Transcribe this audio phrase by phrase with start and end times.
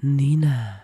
[0.00, 0.80] Nina.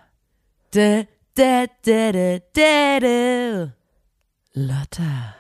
[4.53, 5.35] Lotta.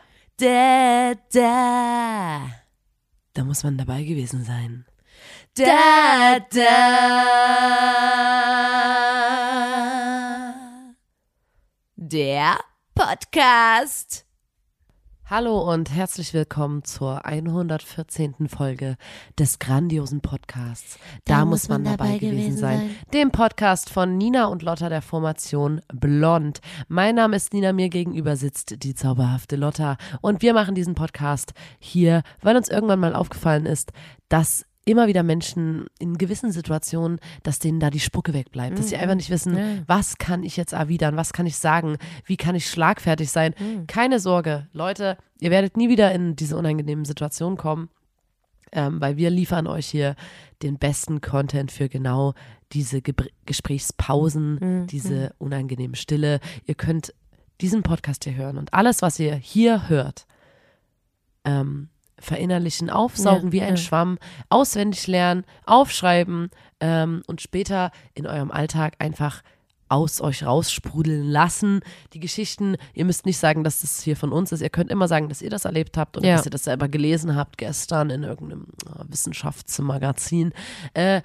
[3.34, 4.86] Da muss man dabei gewesen sein.
[5.54, 6.64] Da, da.
[11.96, 12.58] Der
[12.94, 14.27] Podcast.
[15.30, 18.48] Hallo und herzlich willkommen zur 114.
[18.48, 18.96] Folge
[19.38, 20.98] des grandiosen Podcasts.
[21.26, 22.96] Da, muss man, dabei, gewesen sein.
[23.12, 26.62] Dem Podcast von Nina und Lotta der Formation Blond.
[26.88, 29.98] Mein Name ist Nina, mir gegenüber sitzt die zauberhafte Lotta.
[30.22, 33.92] Und wir machen diesen Podcast hier, weil uns irgendwann mal aufgefallen ist,
[34.30, 38.96] dass immer wieder Menschen in gewissen Situationen, dass denen da die Spucke wegbleibt, dass sie
[38.96, 39.64] einfach nicht wissen, Ja.
[39.86, 43.54] was kann ich jetzt erwidern, was kann ich sagen, wie kann ich schlagfertig sein.
[43.86, 47.88] Keine Sorge, Leute, ihr werdet nie wieder in diese unangenehmen Situationen kommen,
[48.72, 50.14] ähm, weil wir liefern euch hier
[50.62, 52.34] den besten Content für genau
[52.72, 56.40] diese Gebr Gesprächspausen, diese unangenehme Stille.
[56.66, 57.14] Ihr könnt
[57.60, 60.26] diesen Podcast hier hören und alles, was ihr hier hört,
[61.44, 61.88] ähm,
[62.20, 63.76] verinnerlichen, aufsaugen Ja, wie ein ja.
[63.76, 64.18] Schwamm,
[64.48, 66.50] auswendig lernen, aufschreiben
[66.80, 69.42] ähm, und später in eurem Alltag einfach
[69.90, 71.80] aus euch raussprudeln lassen.
[72.12, 74.60] Die Geschichten, ihr müsst nicht sagen, dass das hier von uns ist.
[74.60, 76.36] Ihr könnt immer sagen, dass ihr das erlebt habt und Ja.
[76.36, 80.52] dass ihr das selber gelesen habt gestern in irgendeinem äh, Wissenschaftsmagazin.
[80.94, 81.22] Äh,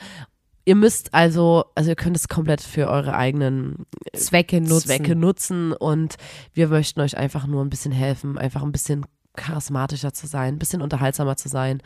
[0.66, 4.88] ihr müsst also, also ihr könnt es komplett für eure eigenen Zwecke nutzen.
[4.88, 6.16] Zwecke nutzen und
[6.54, 9.06] wir möchten euch einfach nur ein bisschen helfen, einfach ein bisschen
[9.36, 11.82] charismatischer zu sein, ein bisschen unterhaltsamer zu sein.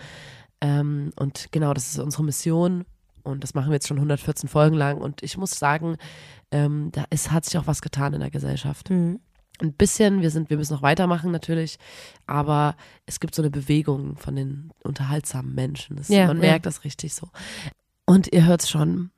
[0.62, 2.86] Ähm, und genau, das ist unsere Mission
[3.24, 5.98] und das machen wir jetzt schon 114 Folgen lang und ich muss sagen,
[6.52, 8.90] ähm, da ist, hat sich auch was getan in der Gesellschaft.
[8.90, 9.20] Mhm.
[9.60, 11.80] Ein bisschen, wir sind, wir müssen noch weitermachen natürlich,
[12.28, 12.76] aber
[13.08, 15.96] es gibt so eine Bewegung von den unterhaltsamen Menschen.
[15.98, 16.44] Das, Ja, man ja.
[16.44, 17.30] merkt das richtig so.
[18.06, 19.10] Und ihr hört's schon,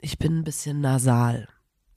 [0.00, 1.48] ich bin ein bisschen nasal.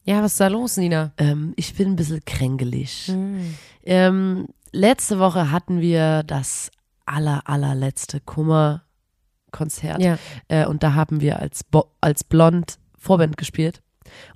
[0.05, 1.11] Ja, was ist da los, Nina?
[1.17, 3.09] Ähm, ich bin ein bisschen kränkelig.
[3.09, 3.55] Mhm.
[3.83, 6.71] Ähm, letzte Woche hatten wir das
[7.05, 10.01] aller, allerletzte Kummer-Konzert.
[10.01, 10.17] Ja.
[10.47, 13.81] Äh, und da haben wir als, Bo als Blond Vorband gespielt.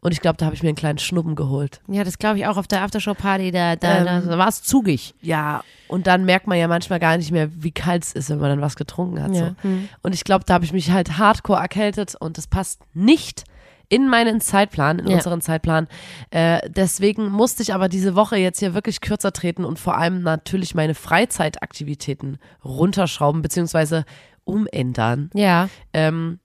[0.01, 1.81] Und ich glaube, da habe ich mir einen kleinen Schnuppen geholt.
[1.87, 5.15] ja, das glaube ich auch auf der Aftershow-Party, da, da, Ähm, da, war es zugig.
[5.21, 8.39] Ja, und dann merkt man ja manchmal gar nicht mehr, wie kalt es ist, wenn
[8.39, 9.33] man dann was getrunken hat.
[9.33, 9.55] Ja.
[9.63, 9.69] So.
[10.01, 13.45] Und ich glaube, da habe ich mich halt hardcore erkältet und das passt nicht
[13.91, 15.17] in meinen Zeitplan, in Ja.
[15.17, 15.87] unseren Zeitplan.
[16.29, 20.21] Äh, deswegen musste ich aber diese Woche jetzt hier wirklich kürzer treten und vor allem
[20.21, 24.05] natürlich meine Freizeitaktivitäten runterschrauben beziehungsweise
[24.45, 25.29] umändern.
[25.33, 25.67] Ja.
[25.91, 26.39] Ähm,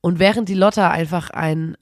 [0.00, 1.76] und während die Lotta einfach ein,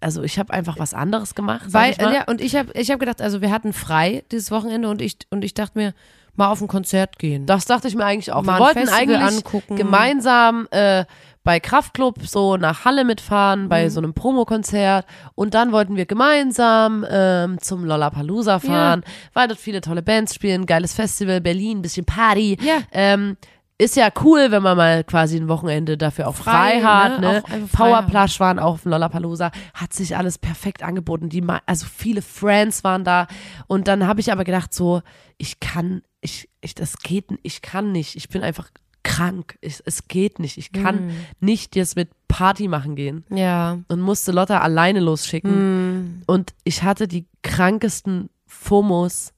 [0.00, 1.72] also ich habe einfach was anderes gemacht.
[1.72, 5.00] Weil, ja, und ich habe ich hab gedacht, also wir hatten frei dieses Wochenende und
[5.00, 5.94] ich, und ich dachte mir,
[6.38, 7.46] mal auf ein Konzert gehen.
[7.46, 8.42] Das dachte ich mir eigentlich auch.
[8.42, 9.76] Mal Wir wollten Festival eigentlich angucken.
[9.76, 11.04] gemeinsam äh,
[11.44, 13.68] bei Kraftclub so nach Halle mitfahren, Mhm.
[13.68, 15.06] bei so einem Promokonzert.
[15.34, 20.66] Und dann wollten wir gemeinsam ähm, zum Lollapalooza fahren, weil dort viele tolle Bands spielen,
[20.66, 22.58] geiles Festival, Berlin, bisschen Party.
[22.60, 22.78] Ja.
[22.92, 23.36] Ähm,
[23.78, 27.20] ist ja cool, wenn man mal quasi ein Wochenende dafür auch frei, Frei, hat.
[27.20, 27.42] ne?
[27.50, 27.68] Ne?
[27.70, 31.28] Powerplush waren auch auf dem Lollapalooza, hat sich alles perfekt angeboten.
[31.28, 33.26] Die, also viele Friends waren da.
[33.66, 35.02] Und dann habe ich aber gedacht, so,
[35.36, 38.16] ich kann, ich, ich, das geht, ich kann nicht.
[38.16, 38.68] Ich bin einfach
[39.02, 39.56] krank.
[39.60, 40.58] Ich, es geht nicht.
[40.58, 41.10] Ich kann
[41.40, 43.78] nicht jetzt mit Party machen gehen ja.
[43.88, 45.54] und musste Lotta alleine losschicken.
[45.54, 46.22] Mhm.
[46.26, 49.32] Und ich hatte die krankesten FOMOs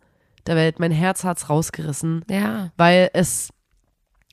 [0.47, 0.81] der Welt.
[0.81, 2.73] Mein Herz hat's rausgerissen Ja.
[2.79, 3.51] weil es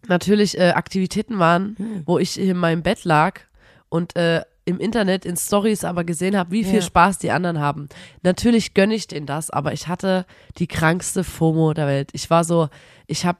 [0.07, 2.03] natürlich äh, Aktivitäten waren, Hm.
[2.05, 3.41] wo ich in meinem Bett lag
[3.89, 6.81] und äh, im Internet in Stories aber gesehen habe, wie viel Ja.
[6.81, 7.87] Spaß die anderen haben.
[8.23, 10.25] Natürlich gönne ich denen das, aber ich hatte
[10.57, 12.09] die krankste FOMO der Welt.
[12.13, 12.69] Ich war so,
[13.05, 13.39] ich habe,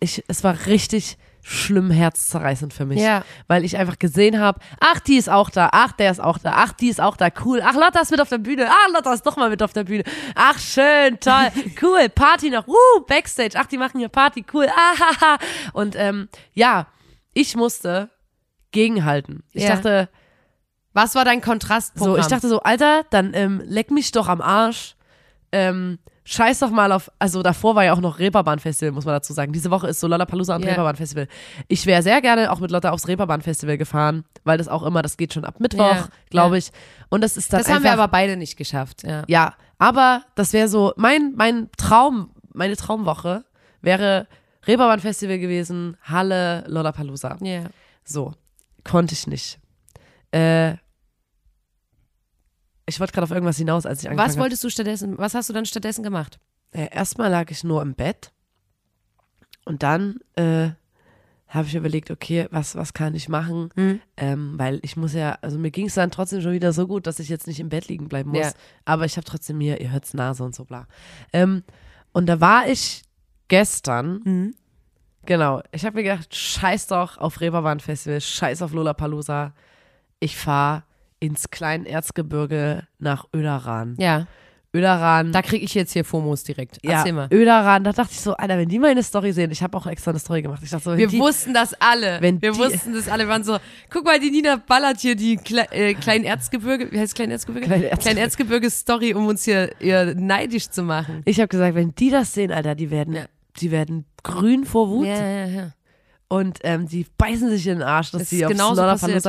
[0.00, 1.16] ich, es war richtig
[1.48, 3.24] schlimm herzzerreißend für mich, Ja.
[3.46, 6.52] weil ich einfach gesehen habe, ach, die ist auch da, ach, der ist auch da,
[6.56, 9.12] ach, die ist auch da, cool, ach, Lotta ist mit auf der Bühne, ach, Lotta
[9.14, 10.02] ist doch mal mit auf der Bühne,
[10.34, 11.48] ach, schön, toll,
[11.82, 15.38] cool, Party noch, uh, Backstage, ach, die machen hier Party, cool, ahaha.
[15.72, 16.88] Und ähm, ja,
[17.32, 18.10] ich musste
[18.72, 19.44] gegenhalten.
[19.52, 19.76] Ich Ja.
[19.76, 20.08] dachte,
[20.96, 22.14] Was war dein Kontrastprogramm?
[22.14, 24.96] so, ich dachte so, Alter, dann ähm, leck mich doch am Arsch.
[25.52, 29.32] Ähm, scheiß doch mal auf, also davor war ja auch noch Reeperbahn-Festival, muss man dazu
[29.32, 29.52] sagen.
[29.52, 30.70] Diese Woche ist so Lollapalooza und Ja.
[30.70, 31.28] Reeperbahn-Festival.
[31.68, 35.16] Ich wäre sehr gerne auch mit Lotta aufs Reeperbahn-Festival gefahren, weil das auch immer, das
[35.16, 36.70] geht schon ab Mittwoch, Ja, glaube ich.
[37.10, 39.04] Und das ist dann das haben einfach, wir aber beide nicht geschafft.
[39.04, 39.22] Ja.
[39.28, 43.44] ja, aber das wäre so, mein, mein Traum, meine Traumwoche
[43.82, 44.26] wäre
[44.66, 47.36] Reeperbahn-Festival gewesen, Halle, Lollapalooza.
[47.42, 47.64] ja.
[48.04, 48.32] So,
[48.82, 49.58] konnte ich nicht.
[50.32, 50.74] Äh,
[52.86, 55.48] ich wollte gerade auf irgendwas hinaus, als ich angefangen Was wolltest du stattdessen, was hast
[55.48, 56.38] du dann stattdessen gemacht?
[56.72, 58.32] Äh, erstmal lag ich nur im Bett
[59.64, 60.70] und dann äh,
[61.48, 63.70] habe ich überlegt, okay, was, was kann ich machen?
[63.76, 64.00] Mhm.
[64.16, 67.06] Ähm, weil ich muss ja, also mir ging es dann trotzdem schon wieder so gut,
[67.06, 68.40] dass ich jetzt nicht im Bett liegen bleiben muss.
[68.40, 68.52] Ja.
[68.84, 70.86] Aber ich habe trotzdem mir, ihr hört's Nase und so bla.
[71.32, 71.62] Ähm,
[72.12, 73.02] und da war ich
[73.48, 74.54] gestern, Mhm.
[75.24, 79.54] genau, ich habe mir gedacht, scheiß doch auf Reeperbahn Festival, scheiß auf Lollapalooza.
[80.18, 80.82] Ich fahre
[81.20, 83.96] ins Kleinerzgebirge nach Öderan.
[83.98, 84.26] Ja,
[84.74, 85.32] Öderan.
[85.32, 86.78] da kriege ich jetzt hier FOMOs direkt.
[86.84, 87.28] ja, Erzähl mal.
[87.32, 90.10] Öderan, da dachte ich so, Alter, wenn die meine Story sehen, ich habe auch extra
[90.10, 90.60] eine Story gemacht.
[90.62, 92.18] Ich dachte so, Wir die, wussten das alle.
[92.20, 93.24] wenn wir die- wussten das alle.
[93.24, 93.56] Wir waren so,
[93.90, 97.66] guck mal, die Nina ballert hier die Kle äh, Kleinerzgebirge, wie heißt Kleinerzgebirge?
[97.66, 98.02] Kleinerzgebirge.
[98.14, 101.22] Kleinerzgebirge-Story, um uns hier, hier neidisch zu machen.
[101.24, 103.24] Ich habe gesagt, wenn die das sehen, Alter, die werden, Ja.
[103.60, 105.70] die werden grün vor Wut Ja, ja, ja.
[106.28, 108.50] Und ähm, die beißen sich in den Arsch, dass Das sie Das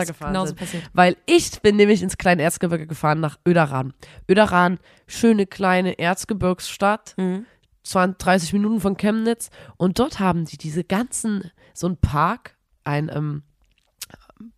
[0.03, 0.57] ist gefahren genauso sind.
[0.59, 0.83] passiert.
[0.93, 3.93] Weil ich bin nämlich ins Kleinerzgebirge gefahren nach Öderan.
[4.29, 7.45] Öderan, schöne kleine Erzgebirgsstadt, Mhm.
[7.83, 13.09] 20, 30 Minuten von Chemnitz und dort haben die diese ganzen, so ein Park, ein
[13.13, 13.43] ähm,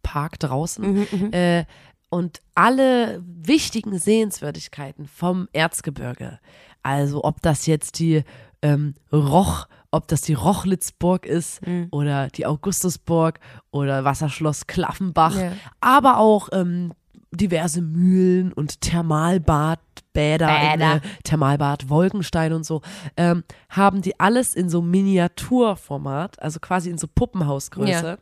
[0.03, 1.33] Park draußen, Mhm, mhm.
[1.33, 1.65] äh,
[2.09, 6.39] und alle wichtigen Sehenswürdigkeiten vom Erzgebirge.
[6.81, 8.23] Also ob das jetzt die
[8.61, 11.87] ähm, Roch, ob das die Rochlitzburg ist Mhm.
[11.91, 13.39] oder die Augustusburg
[13.71, 15.51] oder Wasserschloss Klaffenbach, Ja.
[15.81, 16.93] aber auch ähm,
[17.31, 19.79] diverse Mühlen und Thermalbad,
[20.13, 20.95] Bäder, in, Bäder.
[20.95, 22.81] äh, Thermalbad Wolkenstein und so,
[23.17, 28.17] ähm, haben die alles in so Miniaturformat, also quasi in so Puppenhausgröße,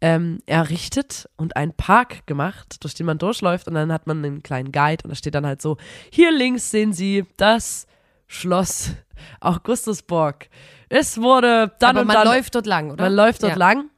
[0.00, 4.42] ähm, errichtet und einen Park gemacht, durch den man durchläuft und dann hat man einen
[4.42, 5.76] kleinen Guide und da steht dann halt so,
[6.10, 7.86] hier links sehen Sie das
[8.26, 8.92] Schloss
[9.40, 10.48] Augustusburg.
[10.88, 13.04] Es wurde dann Aber und man dann, läuft dort lang, oder?
[13.04, 13.58] man läuft dort ja.
[13.58, 13.90] lang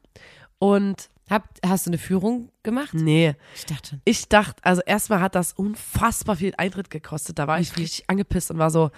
[0.59, 2.91] und Hab, hast du eine Führung gemacht?
[2.95, 4.01] nee, Ich dachte schon.
[4.05, 7.39] ich dachte, also erstmal hat das unfassbar viel Eintritt gekostet.
[7.39, 8.91] Da war ich richtig angepisst und war so,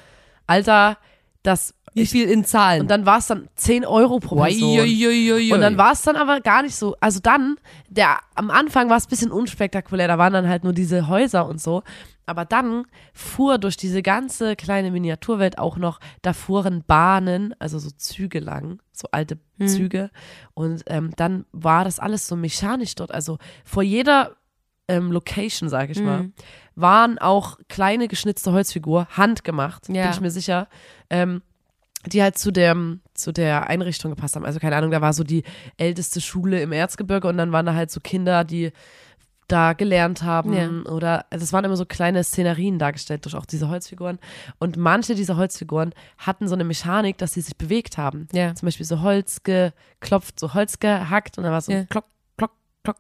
[0.47, 0.99] Alter,
[1.43, 1.75] das.
[1.99, 2.83] Wie viel in Zahlen?
[2.83, 4.69] und dann war es dann 10 Euro pro Person.
[4.79, 5.53] Uiuiuiui.
[5.53, 6.97] Und dann war es dann aber gar nicht so.
[7.01, 7.57] Also dann,
[7.89, 11.47] der am Anfang war es ein bisschen unspektakulär, da waren dann halt nur diese Häuser
[11.49, 11.83] und so.
[12.27, 12.85] Aber dann
[13.15, 18.81] fuhr durch diese ganze kleine Miniaturwelt auch noch, da fuhren Bahnen, also so Züge lang,
[18.93, 20.11] so alte Züge.
[20.53, 23.13] Und ähm, dann war das alles so mechanisch dort.
[23.13, 24.37] Also vor jeder
[24.89, 26.33] ähm, Location, sage ich mal, Mhm.
[26.75, 30.03] waren auch kleine geschnitzte Holzfigur, handgemacht, Ja.
[30.05, 30.69] bin ich mir sicher.
[31.11, 31.41] Ähm,
[32.07, 32.77] die halt zu der,
[33.15, 34.45] zu der Einrichtung gepasst haben.
[34.45, 35.43] Also keine Ahnung, da war so die
[35.77, 38.73] älteste Schule im Erzgebirge und dann waren da halt so Kinder, die
[39.49, 40.93] da gelernt haben Ja.
[40.93, 44.19] oder also es waren immer so kleine Szenerien dargestellt durch auch diese Holzfiguren
[44.59, 48.29] und manche dieser Holzfiguren hatten so eine Mechanik, dass sie sich bewegt haben.
[48.33, 48.55] Ja.
[48.55, 51.85] Zum Beispiel so Holz geklopft, so Holz gehackt und dann war so Ja.
[51.87, 52.05] klock,
[52.37, 52.51] klock,
[52.85, 52.99] klock.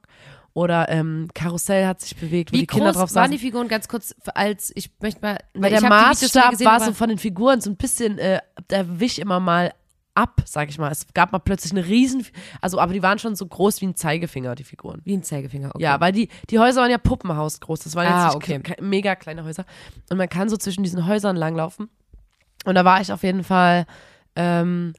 [0.59, 3.31] Oder ähm, Karussell hat sich bewegt, wo Wie die Kinder groß drauf waren saßen.
[3.33, 6.41] die Figuren ganz kurz als ich möchte mal Weil ich der hab die Videos schon
[6.41, 9.39] Maßstab gesehen, war aber- so von den Figuren so ein bisschen, äh, der wich immer
[9.39, 9.73] mal
[10.17, 10.91] ab, sag ich mal.
[10.91, 12.27] Es gab mal plötzlich eine riesen,
[12.61, 15.01] also aber die waren schon so groß wie ein Zeigefinger, die Figuren.
[15.05, 15.69] wie ein Zeigefinger.
[15.75, 15.85] Okay.
[15.85, 17.79] Ja, weil die, die Häuser waren ja Puppenhaus groß.
[17.81, 18.59] Das waren Ah, jetzt okay.
[18.59, 19.65] nicht ke- mega kleine Häuser.
[20.11, 21.89] Und man kann so zwischen diesen Häusern langlaufen.
[22.65, 23.87] Und da war ich auf jeden Fall
[24.35, 24.93] ähm,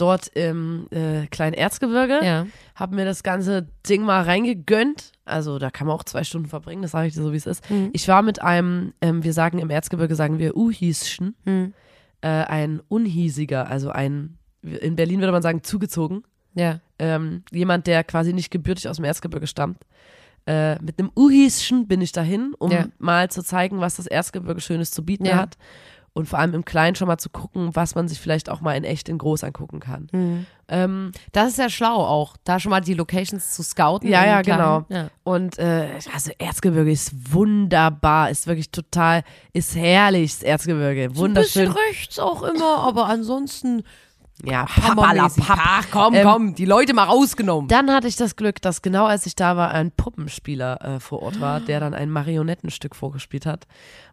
[0.00, 2.20] dort im äh, kleinen Erzgebirge.
[2.24, 2.46] Ja.
[2.74, 5.12] Hab mir das ganze Ding mal reingegönnt.
[5.24, 7.46] Also da kann man auch zwei Stunden verbringen, das sage ich dir so, wie es
[7.46, 7.68] ist.
[7.70, 7.90] Mhm.
[7.92, 11.74] Ich war mit einem, ähm, wir sagen im Erzgebirge, sagen wir Uhieschen, Hm.
[12.22, 16.22] äh, ein Unhiesiger, also ein, in Berlin würde man sagen, zugezogen.
[16.54, 16.80] Ja.
[16.98, 19.78] Ähm, jemand, der quasi nicht gebürtig aus dem Erzgebirge stammt.
[20.46, 22.86] Äh, mit einem Uhieschen bin ich dahin, um Ja.
[22.98, 25.36] mal zu zeigen, was das Erzgebirge Schönes zu bieten Ja.
[25.36, 25.58] hat.
[26.12, 28.72] Und vor allem im Kleinen schon mal zu gucken, was man sich vielleicht auch mal
[28.72, 30.08] in echt in groß angucken kann.
[30.10, 30.46] Hm.
[30.68, 34.08] Ähm, Das ist ja schlau auch, da schon mal die Locations zu scouten.
[34.08, 34.84] Ja, ja, genau.
[34.88, 35.10] Ja.
[35.22, 39.22] Und äh, also Erzgebirge ist wunderbar, ist wirklich total,
[39.52, 41.16] ist herrlich, das Erzgebirge.
[41.16, 41.68] Wunderschön.
[41.68, 43.84] Ein bisschen rechts auch immer, aber ansonsten
[44.44, 45.58] Ja, papalapap.
[45.60, 47.66] Ach, komm, Ähm, komm, die Leute mal rausgenommen.
[47.68, 51.22] Dann hatte ich das Glück, dass genau als ich da war, ein Puppenspieler äh, vor
[51.22, 53.66] Ort war, der dann ein Marionettenstück vorgespielt hat,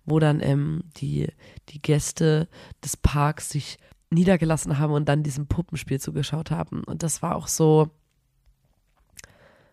[0.03, 1.27] wo dann ähm, die,
[1.69, 2.47] die Gäste
[2.83, 3.77] des Parks sich
[4.09, 6.83] niedergelassen haben und dann diesem Puppenspiel zugeschaut haben.
[6.83, 7.89] Und das war auch so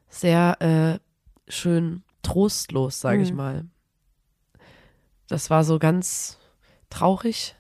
[0.09, 0.99] sehr äh,
[1.51, 3.37] schön trostlos, sage ich Mhm.
[3.37, 3.65] mal.
[5.29, 6.39] Das war so ganz
[6.91, 7.55] traurig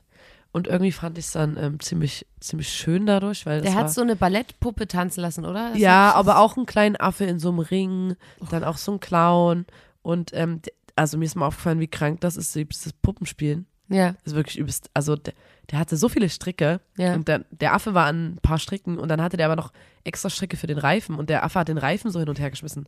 [0.52, 3.90] und irgendwie fand ich es dann ähm, ziemlich, ziemlich schön dadurch, weil das Der hat
[3.90, 5.70] so eine Ballettpuppe tanzen lassen, oder?
[5.70, 8.16] Das ja, aber auch einen kleinen Affe in so einem Ring,
[8.50, 9.64] dann auch so ein Clown
[10.02, 10.60] und ähm,
[10.94, 13.66] also mir ist mal aufgefallen, wie krank das ist, dieses Puppenspielen.
[13.88, 15.34] Ja, Das ist wirklich übelst, also der,
[15.70, 17.14] der hatte so viele Stricke ja.
[17.14, 19.72] und der, der Affe war an ein paar Stricken und dann hatte der aber noch
[20.04, 22.50] extra Stricke für den Reifen und der Affe hat den Reifen so hin und her
[22.50, 22.86] geschmissen.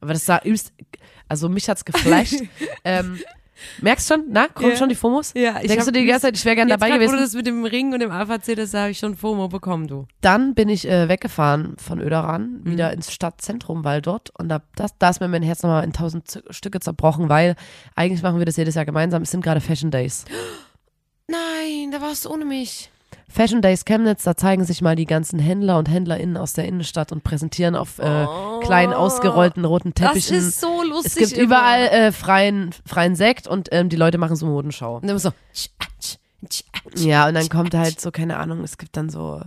[0.00, 0.72] Aber das sah übelst,
[1.28, 2.42] also mich hat's geflasht.
[2.84, 3.18] ähm,
[3.80, 4.24] Merkst schon?
[4.28, 4.76] Na, kommen Ja.
[4.76, 5.32] schon die FOMOs?
[5.34, 7.02] Ja, ich Denkst hab du dir die ganze Zeit, ich wäre gerne dabei grad, wo
[7.02, 7.16] gewesen?
[7.16, 10.06] du das mit dem Ring und dem AVC, das habe ich schon FOMO bekommen, du.
[10.20, 12.70] Dann bin ich äh, weggefahren von Öderan, Mhm.
[12.70, 15.92] wieder ins Stadtzentrum, weil dort, und da, das, da ist mir mein Herz nochmal in
[15.92, 17.56] tausend Z- Stücke zerbrochen, weil
[17.94, 19.22] eigentlich machen wir das jedes Jahr gemeinsam.
[19.22, 20.24] Es sind gerade Fashion Days.
[21.26, 22.90] Nein, da warst du ohne mich.
[23.28, 27.10] Fashion Days Chemnitz, da zeigen sich mal die ganzen Händler und HändlerInnen aus der Innenstadt
[27.12, 28.26] und präsentieren auf äh,
[28.62, 30.00] kleinen ausgerollten roten Oh.
[30.00, 30.36] Das Teppichen.
[30.36, 31.22] ist so lustig.
[31.22, 31.44] es gibt immer.
[31.44, 34.96] überall äh, freien, freien Sekt und ähm, die Leute machen so Modenschau.
[34.96, 35.30] Und dann so.
[35.30, 35.32] ah,
[35.80, 35.86] ah.
[36.96, 39.40] Ja, und dann kommt halt so, keine Ahnung, es gibt dann so.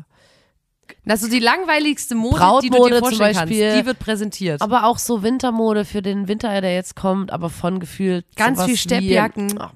[1.06, 3.62] Das ist so die langweiligste Mode, die du Brautmode dir zum vorstellen Beispiel.
[3.68, 3.82] kannst.
[3.82, 4.62] Die wird präsentiert.
[4.62, 8.26] Aber auch so Wintermode für den Winter, der jetzt kommt, aber von gefühlt.
[8.36, 9.54] Ganz viel Steppjacken.
[9.54, 9.72] Wie, ach,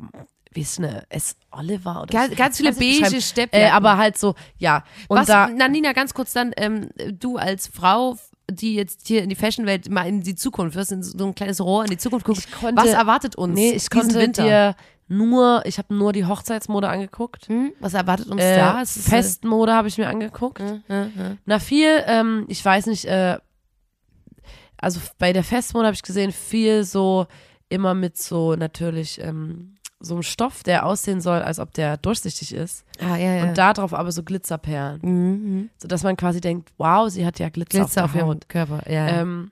[0.53, 1.35] wie ist eine S.
[1.51, 3.21] Oliver oder Ganz, ganz viele beige.
[3.21, 3.67] Steppjacken.
[3.67, 4.83] Äh, aber halt so, ja.
[5.07, 5.49] Und Was, da.
[5.55, 8.17] na Nina, ganz kurz dann, ähm, du als Frau,
[8.51, 11.61] die jetzt hier in die Fashionwelt mal in die Zukunft, wirst in so ein kleines
[11.61, 14.43] Rohr in die Zukunft guckt, Ich konnte- was erwartet uns Nee, ich konnte Winter?
[14.43, 14.75] dir
[15.07, 17.47] nur, ich habe nur die Hochzeitsmode angeguckt.
[17.47, 17.71] hm?
[17.79, 18.81] Was erwartet uns Äh, da?
[18.81, 20.59] Es äh, Festmode habe ich mir angeguckt.
[20.59, 21.35] äh, äh, äh.
[21.45, 23.37] Na, viel, ähm, ich weiß nicht, äh,
[24.77, 27.27] also bei der Festmode habe ich gesehen, viel so
[27.69, 32.53] immer mit so natürlich ähm, so einem Stoff, der aussehen soll, als ob der durchsichtig
[32.53, 32.85] ist.
[32.99, 33.43] Ah, ja, ja.
[33.43, 34.99] Und da drauf aber so Glitzerperlen.
[35.01, 35.69] mhm.
[35.77, 38.39] Sodass man quasi denkt, wow, sie hat ja Glitzer, Glitzer auf ihrem.
[38.47, 38.89] Körper.
[38.91, 39.07] Ja.
[39.07, 39.51] Ähm,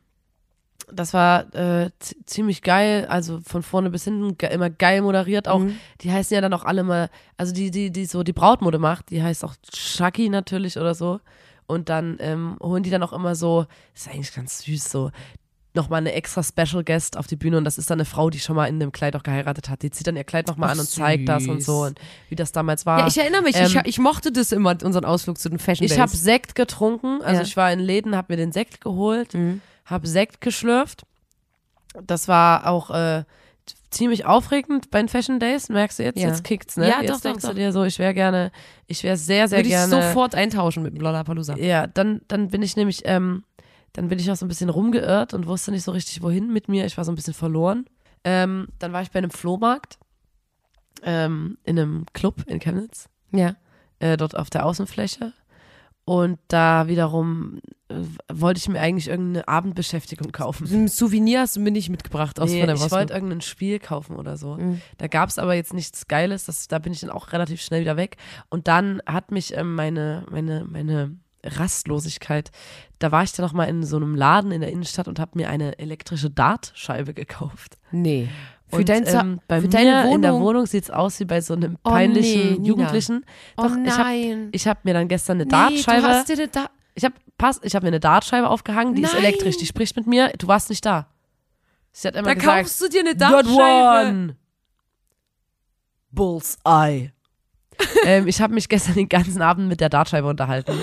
[0.92, 1.92] das war äh,
[2.26, 5.60] ziemlich geil, also von vorne bis hinten ge immer geil moderiert auch.
[5.60, 5.78] Mhm.
[6.02, 9.12] Die heißen ja dann auch alle mal, also die, die, die so die Brautmode macht,
[9.12, 11.20] die heißt auch Shaki natürlich oder so.
[11.68, 15.12] Und dann ähm, holen die dann auch immer so, ist eigentlich ganz süß so,
[15.80, 18.40] nochmal eine extra Special Guest auf die Bühne und das ist dann eine Frau, die
[18.40, 19.82] schon mal in dem Kleid auch geheiratet hat.
[19.82, 21.88] Die zieht dann ihr Kleid nochmal an und zeigt das und so süß.
[21.90, 23.00] und wie das damals war.
[23.00, 25.86] ja, ich erinnere mich, ich, ähm, ich mochte das immer, unseren Ausflug zu den Fashion
[25.86, 26.00] Ich Days.
[26.00, 27.48] habe Sekt getrunken, also Ja.
[27.48, 29.62] ich war in Läden, habe mir den Sekt geholt, Mhm.
[29.86, 31.04] habe Sekt geschlürft.
[32.06, 33.24] Das war auch äh,
[33.90, 36.20] ziemlich aufregend bei den Fashion Days, merkst du jetzt?
[36.20, 36.28] Ja.
[36.28, 36.88] Jetzt kickt's, ne?
[36.88, 37.50] Ja, jetzt doch, denkst doch.
[37.50, 38.52] du dir so, ich wäre gerne,
[38.86, 39.90] ich wäre sehr, sehr Würde ich gerne.
[39.90, 41.58] sofort eintauschen mit dem Lollapalooza.
[41.58, 43.44] Ja, dann, dann bin ich nämlich, ähm,
[43.94, 46.68] dann bin ich auch so ein bisschen rumgeirrt und wusste nicht so richtig, wohin mit
[46.70, 46.86] mir.
[46.86, 47.86] Ich war so ein bisschen verloren.
[48.24, 49.98] Ähm, dann war ich bei einem Flohmarkt
[51.04, 53.56] ähm, in einem Club in Chemnitz Ja.
[54.00, 55.34] äh, dort auf der Außenfläche.
[56.06, 57.96] Und da wiederum äh,
[58.34, 60.68] wollte ich mir eigentlich irgendeine Abendbeschäftigung kaufen.
[60.72, 63.78] Ein Souvenir hast du mir nicht mitgebracht aus Nee, von der ich wollte irgendein Spiel
[63.80, 64.56] kaufen oder so.
[64.58, 64.82] Mhm.
[64.98, 67.82] Da gab es aber jetzt nichts Geiles, das, da bin ich dann auch relativ schnell
[67.82, 68.18] wieder weg.
[68.50, 72.52] Und dann hat mich ähm, meine, meine, meine Rastlosigkeit,
[73.00, 75.32] da war ich dann noch mal in so einem Laden in der Innenstadt und habe
[75.36, 77.78] mir eine elektrische Dartscheibe gekauft.
[77.92, 78.30] Nee.
[78.68, 80.16] Für, und, dein ähm, bei für mir deine Wohnung.
[80.16, 82.66] in der Wohnung sieht es aus wie bei so einem Oh, peinlichen nee, Nina.
[82.68, 83.26] Jugendlichen.
[83.58, 84.50] oh Doch, ich habe nein.
[84.52, 86.02] ich hab mir dann gestern eine nee, Dartscheibe.
[86.02, 89.24] du hast dir eine da Ich habe habe mir eine Dartscheibe aufgehangen, die ist Nein.
[89.24, 90.32] elektrisch, die spricht mit mir.
[90.38, 91.08] Du warst nicht da.
[91.92, 94.08] Sie hat immer da gesagt, kaufst du dir eine Dartscheibe.
[94.10, 94.36] one.
[96.12, 97.12] Bullseye.
[98.06, 100.74] ähm, ich habe mich gestern den ganzen Abend mit der Dartscheibe unterhalten.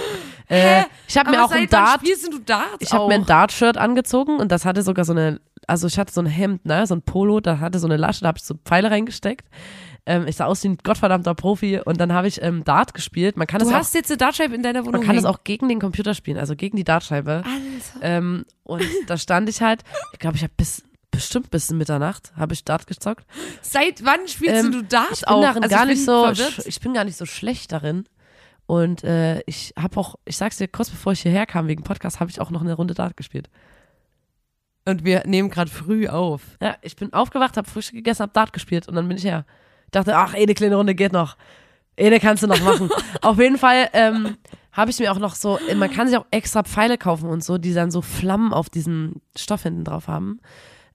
[0.49, 3.76] Äh, ich habe mir auch ein Dart, spielst du Darts ich habe mir ein Dart-Shirt
[3.76, 6.95] angezogen und das hatte sogar so eine, also ich hatte so ein Hemd, ne, so
[6.95, 9.47] ein Polo, da hatte so eine Lasche, da habe ich so Pfeile reingesteckt.
[10.09, 13.37] Ähm, ich sah aus wie ein gottverdammter Profi und dann habe ich ähm, Dart gespielt.
[13.37, 15.17] Man kann Du das ja auch hast jetzt eine Dartscheibe in deiner Wohnung man kann
[15.17, 17.43] das auch gegen den Computer spielen, also gegen die Dartscheibe.
[17.45, 18.03] Alter.
[18.03, 22.53] Ähm, und da stand ich halt, ich glaube, ich habe bis bestimmt bis Mitternacht habe
[22.53, 23.25] ich Dart gezockt.
[23.62, 25.41] Seit wann spielst Ähm, du Darts ich bin auch?
[25.43, 26.67] darin Also gar ich nicht so, verwirrt.
[26.67, 28.05] ich bin gar nicht so schlecht darin.
[28.67, 32.21] Und äh, ich habe auch, ich sag's dir, kurz bevor ich hierher kam wegen Podcast,
[32.21, 33.49] habe ich auch noch eine Runde Dart gespielt.
[34.85, 36.43] Und wir nehmen gerade früh auf.
[36.61, 39.45] Ja, ich bin aufgewacht, habe Frühstück gegessen, habe Dart gespielt und dann bin ich her.
[39.91, 41.37] Dachte, ach, eh, eine kleine Runde geht noch.
[41.99, 42.91] Eine kannst du noch machen.
[43.23, 44.37] Auf jeden Fall ähm,
[44.73, 47.59] habe ich mir auch noch so, man kann sich auch extra Pfeile kaufen und so,
[47.59, 50.41] die dann so Flammen auf diesen Stoff hinten drauf haben.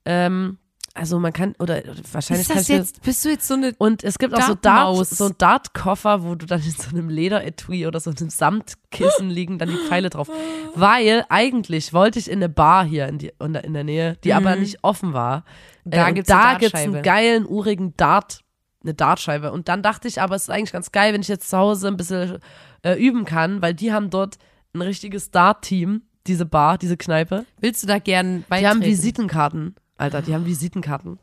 [0.06, 0.58] Ähm,
[0.93, 1.81] also man kann, oder
[2.12, 4.55] wahrscheinlich Ist kann das jetzt, bist du jetzt so eine Und es gibt auch so
[4.55, 9.29] Dart, so einen Dart-Koffer, wo du dann in so einem Lederetui oder so einem Samtkissen
[9.29, 10.29] liegen dann die Pfeile drauf.
[10.75, 14.17] Weil eigentlich wollte ich in eine Bar hier in, die, in, der, in der Nähe,
[14.24, 15.45] die aber nicht offen war.
[15.86, 15.91] Mhm.
[15.91, 18.41] Da und gibt's da gibt's einen geilen, urigen Dart,
[18.83, 19.51] eine Dartscheibe.
[19.51, 21.88] Und dann dachte ich, aber es ist eigentlich ganz geil, wenn ich jetzt zu Hause
[21.88, 22.39] ein bisschen
[22.83, 24.38] äh, üben kann, weil die haben dort
[24.74, 27.45] ein richtiges Dart-Team, diese Bar, diese Kneipe.
[27.60, 28.69] Willst du da gern Die beitreten?
[28.69, 31.20] haben Visitenkarten, Alter, die haben Visitenkarten.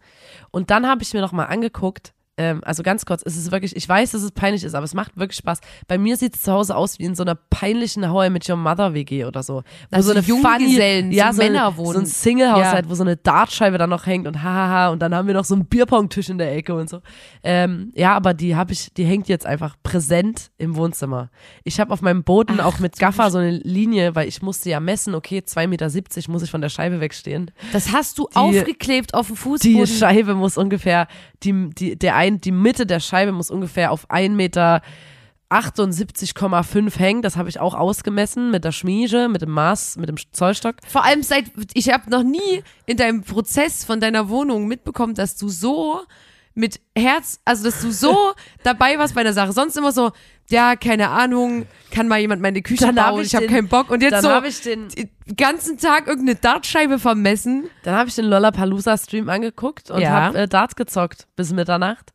[0.51, 3.77] Und dann habe ich mir noch mal angeguckt, ähm, also ganz kurz, es ist wirklich,
[3.77, 5.61] ich weiß, dass es peinlich ist, aber es macht wirklich Spaß.
[5.89, 8.49] Bei mir sieht es zu Hause aus wie in so einer peinlichen How I Met
[8.49, 9.63] Your Mother WG oder so.
[9.91, 11.99] Wo Also so eine Junggesellen, ja, so so, ein- Männer so wohnen.
[12.01, 12.91] ein Single-Haushalt, Ja.
[12.91, 15.55] wo so eine Dartscheibe dann noch hängt und hahaha und dann haben wir noch so
[15.55, 17.01] einen Bierpong-Tisch in der Ecke und so.
[17.43, 21.31] Ähm, ja, aber die habe ich, die hängt jetzt einfach präsent im Wohnzimmer.
[21.65, 24.81] Ich habe auf meinem Boden auch mit Gaffer so eine Linie, weil ich musste ja
[24.81, 27.51] messen, okay, 2,70 Meter muss ich von der Scheibe wegstehen.
[27.73, 29.87] Das hast du aufgeklebt auf dem Die Fußboden.
[29.87, 31.09] Scheibe muss ungefähr,
[31.43, 34.83] die, die, der ein, die Mitte der Scheibe muss ungefähr auf 1 Meter
[35.51, 37.23] 78,5 hängen.
[37.23, 40.77] Das habe ich auch ausgemessen mit der Schmiege, mit dem Maß, mit dem Zollstock.
[40.87, 45.37] Vor allem seit, ich habe noch nie in deinem Prozess von deiner Wohnung mitbekommen, dass
[45.37, 46.01] du so
[46.55, 48.33] mit Herz, also dass du so
[48.63, 49.53] dabei warst bei der Sache.
[49.53, 50.11] Sonst immer so,
[50.51, 53.69] ja, keine Ahnung, kann mal jemand meine Küche Dann hab bauen, ich ich habe keinen
[53.69, 53.91] Bock.
[53.91, 54.89] Und jetzt so habe ich den,
[55.37, 57.69] ganzen Tag irgendeine Dartscheibe vermessen.
[57.85, 60.11] dann habe ich den Lollapalooza-Stream angeguckt und Ja.
[60.11, 62.13] habe äh, Darts gezockt bis Mitternacht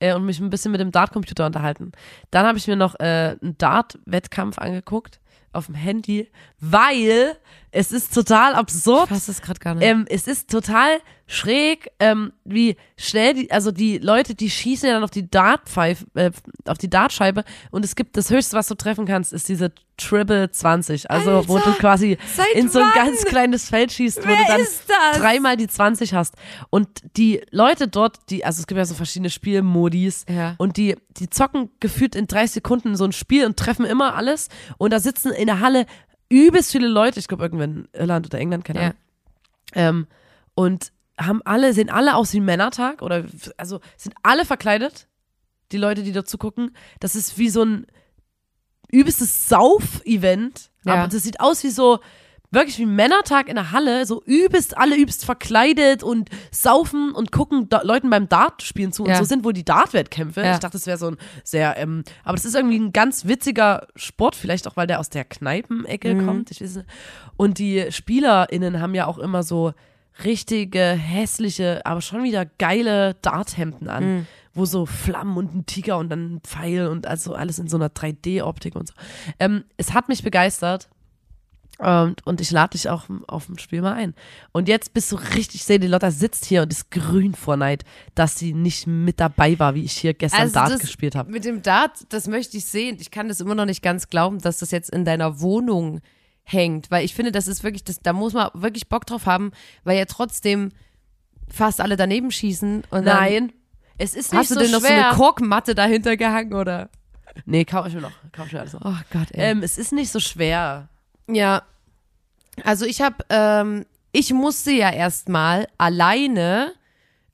[0.00, 1.92] äh, und mich ein bisschen mit dem Dart-Computer unterhalten.
[2.30, 5.20] Dann habe ich mir noch äh, einen Dart-Wettkampf angeguckt
[5.52, 6.28] auf dem Handy,
[6.58, 7.36] weil
[7.72, 9.04] es ist total absurd.
[9.04, 9.86] Ich fass das gerade gar nicht.
[9.86, 14.94] Ähm, es ist total schräg, ähm, wie schnell die, also die Leute, die schießen ja
[14.94, 16.32] dann auf die Dartpfeife, äh,
[16.66, 20.50] auf die Dartscheibe und es gibt das höchste, was du treffen kannst, ist diese Triple
[20.50, 21.08] 20.
[21.08, 22.18] Also wo du Alter, quasi
[22.54, 23.06] in so ein wann?
[23.06, 26.34] ganz kleines Feld schießt, wo Wer du dann dreimal die 20 hast.
[26.70, 30.54] Und die Leute dort, die, also es gibt ja so verschiedene Spielmodis Ja.
[30.58, 34.48] und die, die zocken gefühlt in 30 Sekunden so ein Spiel und treffen immer alles
[34.78, 35.86] und da sitzen in der Halle
[36.30, 38.84] übelst viele Leute, ich glaube irgendwann in Irland oder England, keine Ja.
[38.86, 38.96] Ahnung.
[39.74, 40.06] Ähm,
[40.54, 43.24] und haben alle, sehen alle aus wie Männertag oder
[43.58, 45.06] also sind alle verkleidet,
[45.72, 46.74] die Leute, die dazu gucken.
[46.98, 47.86] Das ist wie so ein
[48.90, 50.70] übelstes Sauf-Event.
[50.84, 50.94] Ja.
[50.94, 52.00] Aber das sieht aus wie so,
[52.52, 57.68] wirklich wie Männertag in der Halle, so übelst, alle übelst verkleidet und saufen und gucken
[57.68, 59.04] da, Leuten beim Dart spielen zu.
[59.04, 59.18] Und Ja.
[59.18, 60.40] so sind wohl die Dart-Wettkämpfe.
[60.42, 60.54] Ja.
[60.54, 63.86] Ich dachte, das wäre so ein sehr, ähm, aber das ist irgendwie ein ganz witziger
[63.94, 66.26] Sport, vielleicht auch, weil der aus der Kneipenecke Mhm.
[66.26, 66.50] kommt.
[66.50, 66.88] Ich weiß nicht.
[67.36, 69.72] Und die SpielerInnen haben ja auch immer so
[70.24, 74.26] richtige, hässliche, aber schon wieder geile Darthemden an, Mhm.
[74.54, 77.76] wo so Flammen und ein Tiger und dann ein Pfeil und also alles in so
[77.76, 78.94] einer 3D-Optik und so.
[79.38, 80.88] Ähm, es hat mich begeistert.
[81.80, 84.14] Und, und ich lade dich auch auf dem Spiel mal ein.
[84.52, 87.56] Und jetzt bist du richtig, ich sehe, die Lotta sitzt hier und ist grün vor
[87.56, 87.84] Neid,
[88.14, 91.30] dass sie nicht mit dabei war, wie ich hier gestern Also Dart gespielt habe.
[91.30, 92.98] Mit dem Dart, das möchte ich sehen.
[93.00, 96.00] Ich kann das immer noch nicht ganz glauben, dass das jetzt in deiner Wohnung
[96.42, 99.52] hängt, weil ich finde, das ist wirklich, das, da muss man wirklich Bock drauf haben,
[99.84, 100.72] weil ja trotzdem
[101.48, 102.82] fast alle daneben schießen.
[102.90, 103.52] Nein,
[103.96, 105.08] es ist nicht Hast du so denn noch so schwer.
[105.08, 106.90] eine Korkmatte dahinter gehangen oder?
[107.46, 108.12] nee, kauf ich mir noch.
[108.32, 108.82] Kauf ich mir alles noch.
[108.84, 109.50] Oh Gott, ey.
[109.52, 110.89] Ähm, es ist nicht so schwer.
[111.34, 111.62] Ja.
[112.64, 116.72] Also ich habe, ähm, ich musste ja erstmal alleine,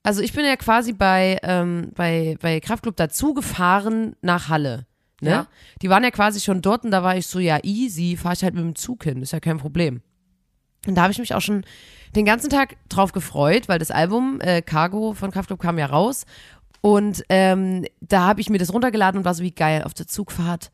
[0.03, 4.85] also ich bin ja quasi bei, ähm, bei, bei Kraftclub dazugefahren nach Halle.
[5.21, 5.29] Ne?
[5.29, 5.47] Ja.
[5.81, 8.43] Die waren ja quasi schon dort und da war ich so, ja, easy, fahr ich
[8.43, 10.01] halt mit dem Zug hin, ist ja kein Problem.
[10.85, 11.65] Und da habe ich mich auch schon
[12.15, 16.25] den ganzen Tag drauf gefreut, weil das Album äh, Cargo von Kraftclub kam ja raus.
[16.81, 20.07] Und ähm, da habe ich mir das runtergeladen und war so wie geil auf der
[20.07, 20.71] Zugfahrt.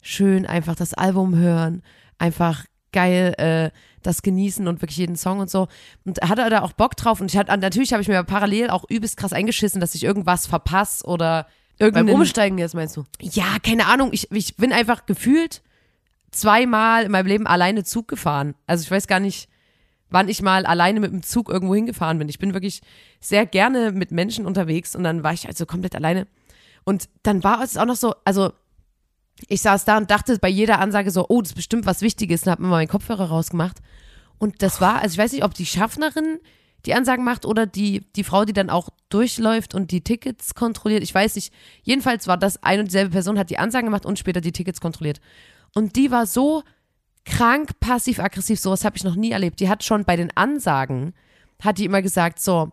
[0.00, 1.82] Schön einfach das Album hören,
[2.18, 3.70] einfach geil äh,
[4.02, 5.68] das genießen und wirklich jeden Song und so.
[6.04, 7.20] Und hatte da auch Bock drauf.
[7.20, 10.46] Und ich hatte, natürlich habe ich mir parallel auch übelst krass eingeschissen, dass ich irgendwas
[10.46, 11.46] verpasse oder
[11.78, 13.04] Beim irgendeinen Umsteigen jetzt meinst du?
[13.20, 14.10] ja, keine Ahnung.
[14.12, 15.62] Ich, ich bin einfach gefühlt
[16.30, 18.54] zweimal in meinem Leben alleine Zug gefahren.
[18.66, 19.48] Also ich weiß gar nicht,
[20.10, 22.28] wann ich mal alleine mit dem Zug irgendwo hingefahren bin.
[22.28, 22.80] Ich bin wirklich
[23.20, 26.26] sehr gerne mit Menschen unterwegs und dann war ich also komplett alleine.
[26.84, 28.52] Und dann war es auch noch so, also
[29.46, 32.42] ich saß da und dachte bei jeder Ansage so, oh, das ist bestimmt was Wichtiges
[32.42, 33.78] und hab mir mal meinen Kopfhörer rausgemacht.
[34.38, 36.38] Und das war, also ich weiß nicht, ob die Schaffnerin
[36.86, 41.02] die Ansagen macht oder die, die Frau, die dann auch durchläuft und die Tickets kontrolliert.
[41.02, 41.52] Ich weiß nicht.
[41.82, 44.80] Jedenfalls war das eine und dieselbe Person, hat die Ansagen gemacht und später die Tickets
[44.80, 45.20] kontrolliert.
[45.74, 46.62] Und die war so
[47.24, 49.60] krank passiv-aggressiv, sowas habe ich noch nie erlebt.
[49.60, 51.14] Die hat schon bei den Ansagen,
[51.60, 52.72] hat die immer gesagt, so,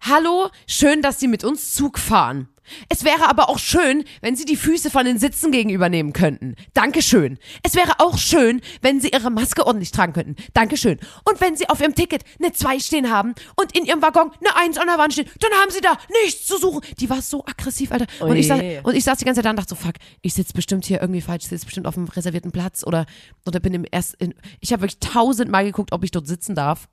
[0.00, 2.48] Hallo, schön, dass Sie mit uns Zug fahren.
[2.88, 6.56] Es wäre aber auch schön, wenn Sie die Füße von den Sitzen gegenübernehmen könnten.
[6.74, 7.38] Dankeschön.
[7.62, 10.36] Es wäre auch schön, wenn Sie Ihre Maske ordentlich tragen könnten.
[10.54, 10.98] Dankeschön.
[11.24, 14.56] Und wenn Sie auf Ihrem Ticket eine 2 stehen haben und in Ihrem Waggon eine
[14.56, 16.82] 1 an der Wand steht, dann haben Sie da nichts zu suchen.
[16.98, 18.06] Die war so aggressiv, Alter.
[18.20, 20.34] Und ich, saß, und ich saß die ganze Zeit da und dachte so, fuck, ich
[20.34, 23.06] sitze bestimmt hier irgendwie falsch, ich sitze bestimmt auf einem reservierten Platz oder,
[23.46, 24.34] oder bin im ersten.
[24.60, 26.88] Ich habe wirklich tausendmal geguckt, ob ich dort sitzen darf.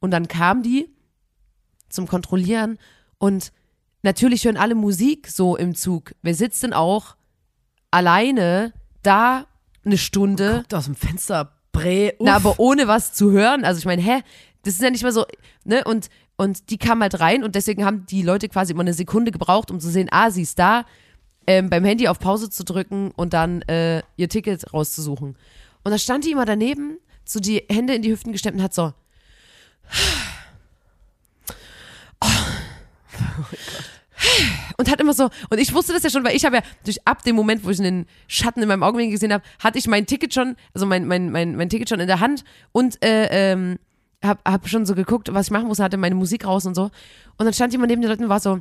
[0.00, 0.88] Und dann kam die
[1.88, 2.78] zum Kontrollieren
[3.18, 3.52] und
[4.04, 6.14] natürlich hören alle Musik so im Zug.
[6.22, 7.16] Wer sitzt denn auch
[7.90, 9.46] alleine da
[9.84, 12.26] eine Stunde, Guckt aus dem Fenster, Bre, uff.
[12.26, 13.64] na, aber ohne was zu hören?
[13.64, 14.22] Also ich meine, hä?
[14.64, 15.24] das ist ja nicht mehr so,
[15.64, 18.94] ne, und, und die kam halt rein und deswegen haben die Leute quasi immer eine
[18.94, 20.84] Sekunde gebraucht, um zu sehen, ah, sie ist da,
[21.46, 25.36] ähm, beim Handy auf Pause zu drücken und dann äh, ihr Ticket rauszusuchen.
[25.84, 28.74] Und da stand die immer daneben, so die Hände in die Hüften gestemmt und hat
[28.74, 28.92] so.
[34.76, 36.98] Und hat immer so, und ich wusste das ja schon, weil ich habe ja durch
[37.06, 40.06] ab dem Moment, wo ich einen Schatten in meinem Augenwinkel gesehen habe, hatte ich mein
[40.06, 43.78] Ticket schon, also mein, mein, mein, mein Ticket schon in der Hand und äh, ähm,
[44.22, 46.90] hab, hab schon so geguckt, was ich machen muss, hatte meine Musik raus und so.
[47.36, 48.60] Und dann stand jemand neben den Leuten und war so,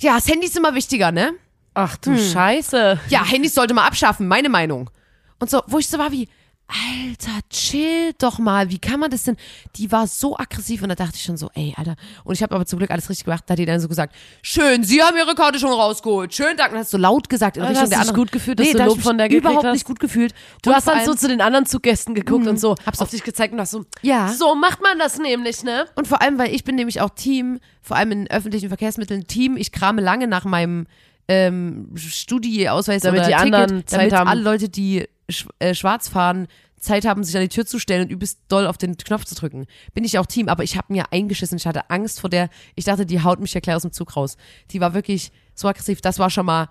[0.00, 1.32] ja, das Handy ist immer wichtiger, ne?
[1.74, 2.98] Ach du Scheiße.
[3.08, 4.90] Ja, Handys sollte man abschaffen, meine Meinung.
[5.38, 6.28] Und so, wo ich so war wie,
[6.70, 8.70] Alter, chill doch mal.
[8.70, 9.36] Wie kann man das denn?
[9.76, 11.96] Die war so aggressiv und da dachte ich schon so, ey, Alter.
[12.22, 13.42] Und ich habe aber zum Glück alles richtig gemacht.
[13.46, 16.32] Da hat die dann so gesagt, schön, Sie haben Ihre Karte schon rausgeholt.
[16.32, 16.72] Schönen Dank.
[16.72, 18.16] Und hast so laut gesagt in Ah, Richtung hast der anderen.
[18.16, 19.72] gut gefühlt, dass nee, du da Lob von der gekriegt überhaupt hast?
[19.74, 20.32] nicht gut gefühlt.
[20.62, 23.10] Du Und hast dann so allem- zu den anderen Zuggästen geguckt und so, Hab's auf
[23.10, 24.28] dich gezeigt und hast so, Ja.
[24.28, 25.86] so macht man das nämlich, ne?
[25.96, 29.56] Und vor allem, weil ich bin nämlich auch Team, vor allem in öffentlichen Verkehrsmitteln, Team.
[29.56, 30.86] Ich krame lange nach meinem
[31.28, 34.28] ähm, Studieausweis Damit oder die Ticket, anderen Zeit damit haben.
[34.28, 38.04] alle Leute, die sch äh, schwarz fahren, Zeit haben, sich an die Tür zu stellen
[38.04, 39.66] und übelst doll auf den Knopf zu drücken.
[39.92, 41.58] Bin ich auch Team, aber ich habe mir eingeschissen.
[41.58, 42.48] Ich hatte Angst vor der.
[42.74, 44.36] Ich dachte, die haut mich ja gleich aus dem Zug raus.
[44.70, 46.00] Die war wirklich so aggressiv.
[46.00, 46.68] Das war schon mal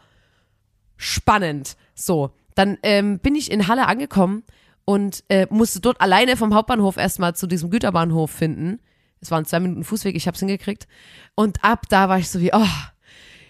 [0.97, 1.77] spannend.
[1.93, 4.43] So, dann ähm, bin ich in Halle angekommen
[4.85, 8.79] und äh, musste dort alleine vom Hauptbahnhof erstmal zu diesem Güterbahnhof finden.
[9.21, 10.87] Es waren zwei Minuten Fußweg, ich hab's hingekriegt.
[11.35, 12.65] Und ab da war ich so wie, oh,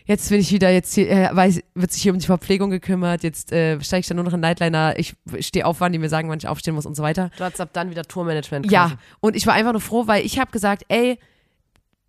[0.09, 3.21] jetzt bin ich wieder, jetzt hier, äh, weiß, wird sich hier um die Verpflegung gekümmert,
[3.21, 6.09] jetzt äh, steige ich dann nur noch in Nightliner, ich stehe auf, wann die mir
[6.09, 7.29] sagen, wann ich aufstehen muss und so weiter.
[7.37, 8.69] Du hattest ab dann wieder Tourmanagement.
[8.71, 11.19] Ja, und ich war einfach nur froh, weil ich habe gesagt, ey,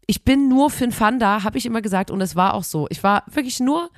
[0.07, 2.65] ich bin nur für den Fun da, habe ich immer gesagt und es war auch
[2.65, 2.87] so.
[2.89, 3.91] Ich war wirklich nur,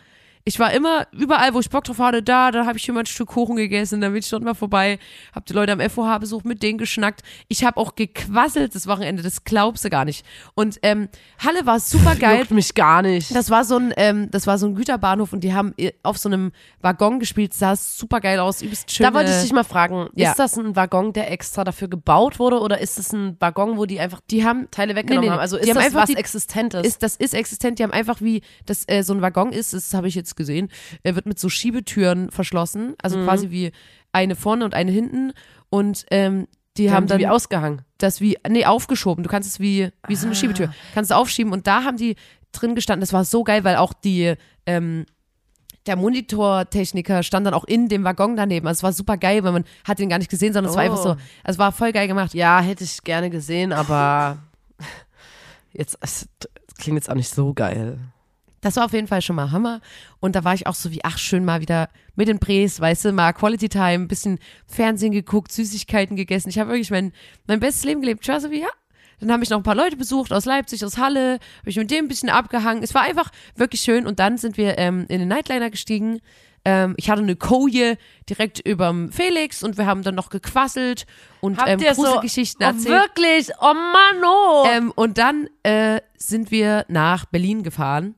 [0.45, 3.07] ich war immer überall, wo ich Bock drauf hatte, da, da habe ich immer ein
[3.07, 4.99] Stück Kuchen gegessen, dann bin ich dort mal vorbei,
[5.35, 7.23] habe die Leute am FOH besucht, mit denen geschnackt.
[7.49, 10.25] Ich habe auch gequasselt das Wochenende, das glaubst du gar nicht.
[10.55, 12.41] Und ähm, Halle war super geil.
[12.41, 13.35] Juckt mich gar nicht.
[13.35, 16.19] Das war so ein, ähm, das war so ein Güterbahnhof und die haben äh, auf
[16.19, 19.07] so einem Waggon gespielt, sah super geil aus, übelst schön.
[19.07, 20.31] da wollte ich dich mal fragen, Ja.
[20.31, 23.87] ist das ein Waggon, der extra dafür gebaut wurde oder ist es ein Waggon, wo
[23.87, 25.41] die einfach die haben Teile weggenommen Nee, nee, haben?
[25.41, 26.87] Also ist das einfach was die- Existentes?
[26.87, 27.79] ist, das ist existent.
[27.79, 30.69] Die haben einfach wie das äh, so ein Waggon ist, das habe ich jetzt gesehen,
[31.03, 33.25] er wird mit so Schiebetüren verschlossen, also Mhm.
[33.25, 33.73] quasi wie
[34.13, 35.33] eine vorne und eine hinten
[35.71, 37.83] und ähm, die, die haben haben dann die wie ausgehangen.
[37.99, 39.23] das wie nee aufgeschoben.
[39.25, 40.17] Du kannst es wie wie Ah.
[40.17, 42.17] so eine Schiebetür kannst du aufschieben und da haben die
[42.53, 43.01] drin gestanden.
[43.03, 44.35] Das war so geil, weil auch die
[44.67, 45.05] ähm,
[45.87, 48.69] der Monitortechniker stand dann auch in dem Waggon daneben.
[48.69, 50.85] Also es war super geil, weil man hat ihn gar nicht gesehen, sondern es war
[50.85, 50.87] Oh.
[50.87, 52.35] einfach so, also es war voll geil gemacht.
[52.35, 54.39] Ja, hätte ich gerne gesehen, aber
[55.73, 56.29] jetzt es
[56.79, 57.99] klingt jetzt auch nicht so geil.
[58.63, 59.81] Das war auf jeden Fall schon mal Hammer.
[60.21, 63.05] Und da war ich auch so wie, ach, schön mal wieder mit den Prés, weißt
[63.05, 66.49] du, mal Quality Time, bisschen Fernsehen geguckt, Süßigkeiten gegessen.
[66.49, 67.13] Ich habe wirklich mein,
[67.47, 68.21] mein bestes Leben gelebt.
[68.23, 68.69] Ich war so wie, ja.
[69.21, 71.91] Dann habe ich noch ein paar Leute besucht aus Leipzig, aus Halle, habe ich mit
[71.91, 72.83] dem ein bisschen abgehangen.
[72.83, 74.07] Es war einfach wirklich schön.
[74.07, 76.21] Und dann sind wir ähm, in den Nightliner gestiegen.
[76.65, 77.99] Ähm, ich hatte eine Koje
[78.29, 81.07] direkt überm Felix und wir haben dann noch gequasselt
[81.41, 82.89] und Habt ähm, ihr so Gruselgeschichten oh, erzählt.
[82.89, 83.51] wirklich?
[83.61, 84.65] Oh Mann, oh.
[84.69, 88.15] Ähm, und dann äh, sind wir nach Berlin gefahren.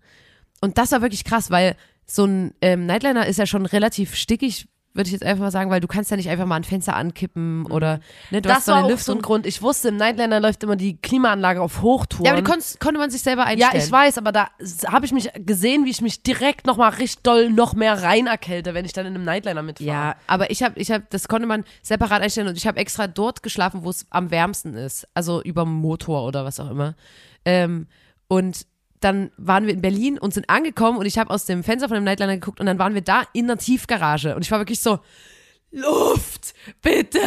[0.65, 4.67] Und das war wirklich krass, weil so ein ähm, Nightliner ist ja schon relativ stickig,
[4.95, 6.97] würde ich jetzt einfach mal sagen, weil du kannst ja nicht einfach mal ein Fenster
[6.97, 8.01] ankippen oder
[8.31, 8.97] ne, du hast das so Lüftung.
[8.99, 9.47] so ein Grund.
[9.47, 12.25] Ich wusste, im Nightliner läuft immer die Klimaanlage auf Hochtouren.
[12.25, 13.85] ja, aber die konntest, konnte man sich selber ja, einstellen.
[13.85, 14.49] ich weiß, aber da
[14.87, 18.27] habe ich mich gesehen, wie ich mich direkt noch mal richtig doll noch mehr rein
[18.27, 19.91] erkälte, wenn ich dann in einem Nightliner mitfahre.
[19.91, 23.07] Ja, aber ich habe, ich habe, das konnte man separat einstellen und ich habe extra
[23.07, 26.95] dort geschlafen, wo es am wärmsten ist, also über dem Motor oder was auch immer.
[27.45, 27.89] Ähm,
[28.29, 28.67] und
[29.05, 31.95] dann waren wir in Berlin und sind angekommen und ich habe aus dem Fenster von
[31.97, 34.81] dem Nightliner geguckt und dann waren wir da in der Tiefgarage und ich war wirklich
[34.81, 34.99] so
[35.71, 37.19] Luft, bitte,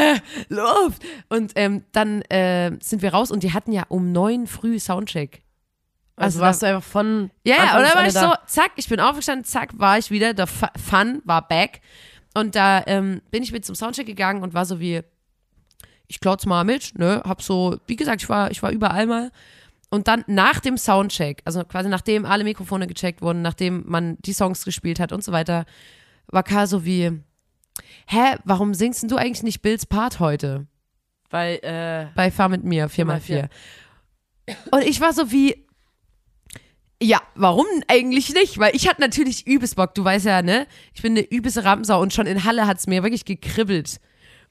[0.50, 1.04] Luft.
[1.30, 5.42] Und ähm, dann äh, sind wir raus und die hatten ja um neun früh Soundcheck.
[6.16, 8.40] Also, Also warst du einfach von Ja, Anfang und dann war ich so, da.
[8.48, 11.82] zack, ich bin aufgestanden, zack, war ich wieder, der Fu- Fun war back.
[12.34, 15.02] Und da ähm, bin ich mit zum Soundcheck gegangen und war so wie,
[16.08, 19.32] ich klaut's mal mit, ne, hab so, wie gesagt, ich war, ich war überall mal.
[19.90, 24.34] Und dann nach dem Soundcheck, also quasi nachdem alle Mikrofone gecheckt wurden, nachdem man die
[24.34, 25.66] Songs gespielt hat und so weiter,
[26.28, 27.12] war Karl so wie,
[28.08, 30.68] hä, warum singst denn du eigentlich nicht Bills Part heute?
[31.30, 33.50] Weil, äh, bei Fahr mit mir, 4x4.
[34.48, 34.56] 4x4.
[34.72, 35.68] Und ich war so wie,
[37.02, 38.58] ja, warum eigentlich nicht?
[38.58, 40.68] Weil ich hatte natürlich übelst Bock, du weißt ja, ne?
[40.94, 44.00] Ich bin eine übelste Rampensau und schon in Halle hat's mir wirklich gekribbelt.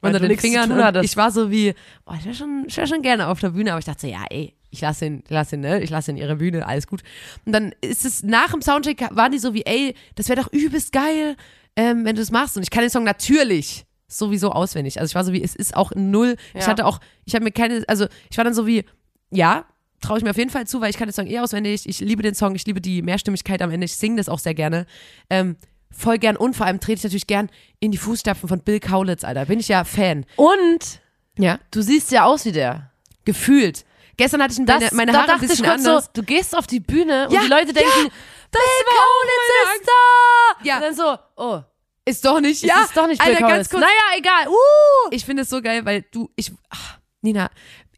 [0.00, 0.70] Weil unter den Fingern.
[0.70, 1.74] Und ich war so wie,
[2.06, 4.06] oh, ich wäre schon, ich wär schon gerne auf der Bühne, aber ich dachte so,
[4.06, 5.80] ja, ey, ich lasse ihn, ich lasse ihn, ne?
[5.82, 7.02] Ich lasse ihn ihre Bühne, alles gut.
[7.44, 10.52] Und dann ist es nach dem Soundcheck, waren die so wie, ey, das wäre doch
[10.52, 11.36] übelst geil,
[11.76, 12.56] ähm, wenn du das machst.
[12.56, 15.00] Und ich kann den Song natürlich, sowieso auswendig.
[15.00, 16.36] Also ich war so wie, es ist auch null.
[16.54, 16.68] Ich Ja.
[16.68, 18.84] hatte auch, ich habe mir keine, also ich war dann so wie,
[19.30, 19.64] ja,
[20.00, 21.88] traue ich mir auf jeden Fall zu, weil ich kann den Song eh auswendig.
[21.88, 23.86] Ich liebe den Song, ich liebe die Mehrstimmigkeit am Ende.
[23.86, 24.86] Ich singe das auch sehr gerne.
[25.30, 25.56] Ähm,
[25.90, 27.48] voll gern und vor allem trete ich natürlich gern
[27.80, 29.46] in die Fußstapfen von Bill Kaulitz, Alter.
[29.46, 30.24] Bin ich ja Fan.
[30.36, 31.00] Und
[31.38, 31.58] Ja.
[31.70, 32.90] du siehst ja aus wie der.
[33.24, 33.84] Gefühlt.
[34.16, 36.04] Gestern hatte ich meine, Das, meine da Haare ein dachte ich bisschen kurz anders.
[36.06, 38.10] so, du gehst auf die Bühne Ja, und die Leute denken, ja,
[38.50, 40.64] das war meine Kaulitz ist da.
[40.64, 40.76] Ja.
[40.76, 41.60] Und dann so, oh,
[42.04, 42.82] Ist doch nicht, ja.
[42.82, 43.80] ist doch nicht Bill Alter, ganz kurz.
[43.82, 44.48] Naja, egal.
[44.48, 45.08] Uh.
[45.10, 47.50] Ich finde es so geil, weil du, ich, ach, Nina,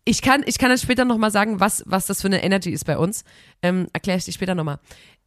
[0.05, 2.85] ich kann, ich kann das später nochmal sagen, was, was das für eine Energy ist
[2.87, 3.25] bei uns.
[3.63, 4.79] Ähm, Erkläre ich dir später nochmal.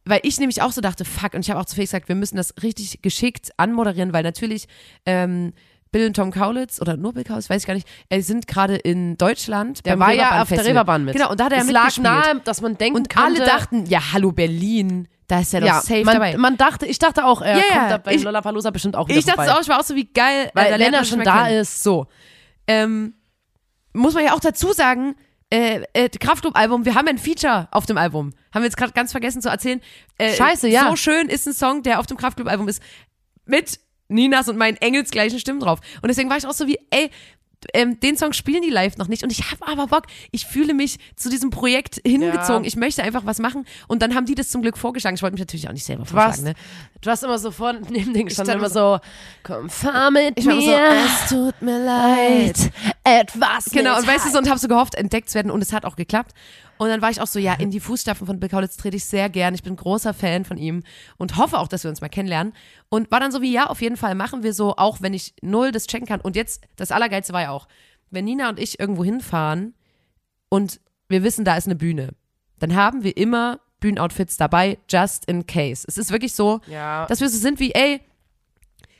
[0.04, 2.16] Weil ich nämlich auch so dachte, fuck, und ich habe auch zu Felix gesagt, wir
[2.16, 4.66] müssen das richtig geschickt anmoderieren, weil natürlich
[5.06, 5.52] ähm,
[5.92, 8.76] Bill und Tom Kaulitz oder nur Bill Kaulitz, weiß ich gar nicht, äh, sind gerade
[8.76, 9.84] in Deutschland.
[9.86, 10.64] Der war ja auf der.
[10.64, 11.14] Reeperbahn mit.
[11.14, 12.04] Genau, und da hat er es lag mitgespielt.
[12.06, 15.66] nahe, dass man denken und könnte, alle dachten, ja, hallo Berlin, da ist er doch
[15.66, 16.36] ja, safe man, dabei.
[16.38, 19.06] man dachte, ich dachte auch, er Ja, ja, kommt da bei ich- Lollapalooza bestimmt auch
[19.08, 19.50] wieder Ich dachte vorbei.
[19.52, 21.44] es auch, ich war auch so wie geil, Weil da lernt Lena man schon da
[21.44, 21.60] kennen.
[21.60, 21.82] ist.
[21.82, 22.06] So.
[22.66, 23.14] Ähm,
[23.92, 25.14] muss man ja auch dazu sagen,
[25.50, 28.32] äh, äh, Kraftclub-Album, wir haben ein Feature auf dem Album.
[28.54, 29.82] Haben wir jetzt gerade ganz vergessen zu erzählen.
[30.16, 30.88] Äh, Scheiße, ja.
[30.88, 32.82] So schön ist ein Song, der auf dem Kraftclub-Album ist,
[33.44, 33.78] mit
[34.12, 35.80] Ninas und meinen engelsgleichen Stimmen drauf.
[36.02, 37.10] Und deswegen war ich auch so wie, ey,
[37.74, 40.04] ähm, den Song spielen die live noch nicht und ich habe aber Bock.
[40.30, 42.64] Ich fühle mich zu diesem Projekt hingezogen.
[42.64, 42.68] Ja.
[42.68, 45.16] Ich möchte einfach was machen und dann haben die das zum Glück vorgeschlagen.
[45.16, 46.58] Ich wollte mich natürlich auch nicht selber Du warst, vorschlagen.
[46.58, 46.98] Ne?
[47.00, 48.98] du hast immer so vor neben den gestanden, stand immer so,
[49.42, 52.70] komm, fahr mit Ich war mir, so, es tut mir leid.
[53.04, 55.72] etwas Genau, und weißt du, so, und habe so gehofft, entdeckt zu werden und es
[55.72, 56.32] hat auch geklappt.
[56.82, 59.04] Und dann war ich auch so, ja, in die Fußstapfen von Bill Kaulitz trete ich
[59.04, 59.54] sehr gern.
[59.54, 60.82] Ich bin großer Fan von ihm
[61.16, 62.52] und hoffe auch, dass wir uns mal kennenlernen.
[62.88, 65.34] Und war dann so wie, ja, auf jeden Fall machen wir so, auch wenn ich
[65.42, 66.20] null das checken kann.
[66.20, 67.68] Und jetzt, das Allergeilste war ja auch,
[68.10, 69.74] wenn Nina und ich irgendwo hinfahren
[70.48, 72.10] und wir wissen, da ist eine Bühne,
[72.58, 75.84] dann haben wir immer Bühnenoutfits dabei, just in case.
[75.86, 77.06] Es ist wirklich so, Ja.
[77.06, 78.00] dass wir so sind wie, ey,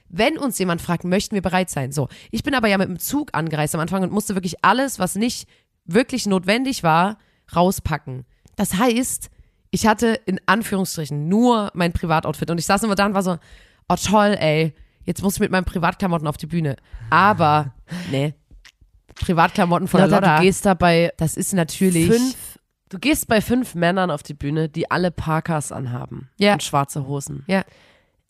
[0.09, 1.91] wenn uns jemand fragt, möchten wir bereit sein.
[1.91, 4.99] So, ich bin aber ja mit dem Zug angereist am Anfang und musste wirklich alles,
[4.99, 5.49] was nicht
[5.85, 7.19] wirklich notwendig war,
[7.57, 8.25] rauspacken.
[8.57, 9.31] Das heißt,
[9.71, 13.39] ich hatte in Anführungsstrichen nur mein Privatoutfit und ich saß immer da und war so,
[13.89, 16.77] oh toll, ey, jetzt muss ich mit meinen Privatklamotten auf die Bühne.
[17.11, 17.73] Aber,
[18.11, 18.35] nee,
[19.15, 23.29] Privatklamotten von Lotta, der Lotta, du gehst da bei das ist natürlich, fünf, du gehst
[23.29, 26.55] bei fünf Männern auf die Bühne, die alle Parkas anhaben Ja.
[26.55, 27.45] und schwarze Hosen.
[27.47, 27.63] ja,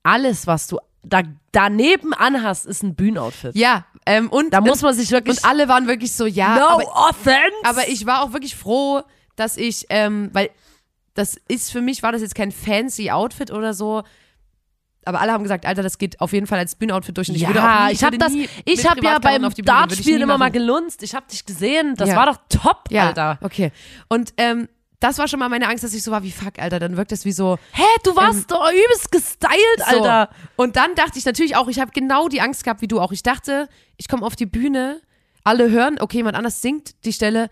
[0.03, 3.57] Alles, was du da daneben anhast, ist ein Bühnenoutfit.
[3.57, 6.67] ja, ähm, und, Da muss man sich wirklich und alle waren wirklich so, ja, no
[6.69, 7.41] aber, offense.
[7.65, 9.03] Aber ich war auch wirklich froh,
[9.37, 10.51] dass ich, ähm, weil
[11.15, 14.03] das ist für mich, war das jetzt kein fancy Outfit oder so.
[15.05, 17.29] Aber alle haben gesagt, Alter, das geht auf jeden Fall als Bühnenoutfit durch.
[17.29, 19.55] Und ich ja, würde auch nie, ich habe würde das, ich habe ja beim würde
[19.59, 21.03] ich Dartspielen immer mal gelunzt.
[21.03, 21.97] Ich habe dich gesehen.
[21.97, 22.17] Das Ja.
[22.17, 23.39] war doch top, ja, Alter.
[23.43, 23.73] Okay.
[24.09, 24.69] Und ähm,
[25.03, 26.79] das war schon mal meine Angst, dass ich so war wie fuck, Alter.
[26.79, 27.59] Dann wirkt das wie so.
[27.73, 29.97] Hä, du warst doch übelst gestylt, so.
[29.97, 30.31] Alter.
[30.57, 33.13] Und dann dachte ich natürlich auch, ich habe genau die Angst gehabt wie du auch.
[33.13, 35.01] Ich dachte, ich komme auf die Bühne,
[35.45, 37.51] alle hören, okay, jemand anders singt die Stelle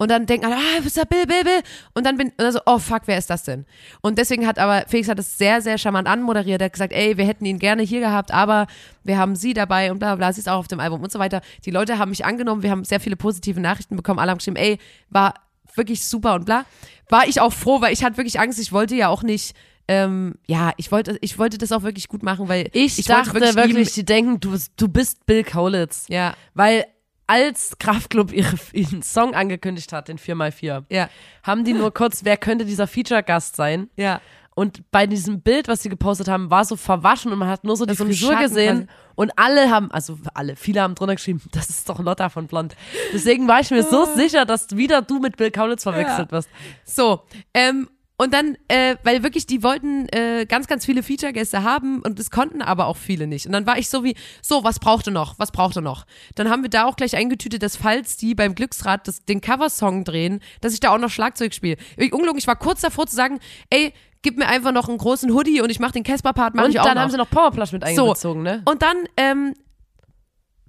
[0.00, 1.60] und dann denken alle, ah, bist du Bill, Bill, Bill.
[1.92, 3.66] Und dann bin ich so, oh fuck, wer ist das denn?
[4.00, 6.60] Und deswegen hat aber, Felix hat es sehr, sehr charmant anmoderiert.
[6.60, 8.68] Er hat gesagt, ey, wir hätten ihn gerne hier gehabt, aber
[9.02, 11.18] wir haben sie dabei und bla, bla, sie ist auch auf dem Album und so
[11.18, 11.40] weiter.
[11.64, 14.20] Die Leute haben mich angenommen, wir haben sehr viele positive Nachrichten bekommen.
[14.20, 14.78] Alle haben geschrieben, ey,
[15.10, 15.34] war
[15.78, 16.66] wirklich super und bla.
[17.08, 19.54] War ich auch froh, weil ich hatte wirklich Angst, ich wollte ja auch nicht,
[19.88, 23.32] ähm, ja, ich wollte, ich wollte das auch wirklich gut machen, weil Ich, ich dachte
[23.32, 26.04] wirklich wirklich, die denken, du, du bist Bill Kaulitz.
[26.08, 26.84] Ja, Weil
[27.26, 31.08] als Kraftklub ihre, ihren Song angekündigt hat, den 4x4, ja,
[31.42, 33.88] haben die nur kurz, wer könnte dieser Feature-Gast sein?
[33.96, 34.20] ja.
[34.58, 37.76] Und bei diesem Bild, was sie gepostet haben, war so verwaschen und man hat nur
[37.76, 38.76] so die so ein Frisur Schatten gesehen.
[38.86, 38.98] quasi.
[39.14, 42.74] Und alle haben, also alle, viele haben drunter geschrieben, das ist doch Lotta von Blond.
[43.12, 46.48] Deswegen war ich mir so sicher, dass wieder du mit Bill Kaulitz verwechselt wirst.
[46.84, 47.22] So,
[47.54, 47.88] ähm,
[48.20, 52.32] und dann, äh, weil wirklich, die wollten äh, ganz, ganz viele Feature-Gäste haben und es
[52.32, 53.46] konnten aber auch viele nicht.
[53.46, 55.38] Und dann war ich so wie, so, was braucht ihr noch?
[55.38, 56.04] Was braucht ihr noch?
[56.34, 60.02] Dann haben wir da auch gleich eingetütet, dass falls die beim Glücksrad das, den Coversong
[60.02, 61.76] drehen, dass ich da auch noch Schlagzeug spiele.
[61.96, 63.38] Ich, ungelogen, ich war kurz davor zu sagen,
[63.70, 66.70] ey, gib mir einfach noch einen großen Hoodie und ich mach den Casper-Part, mach Und
[66.70, 67.02] ich auch dann noch.
[67.02, 68.04] haben sie noch Powerplush mit So.
[68.06, 68.62] eingezogen, ne?
[68.64, 69.54] Und dann, ähm,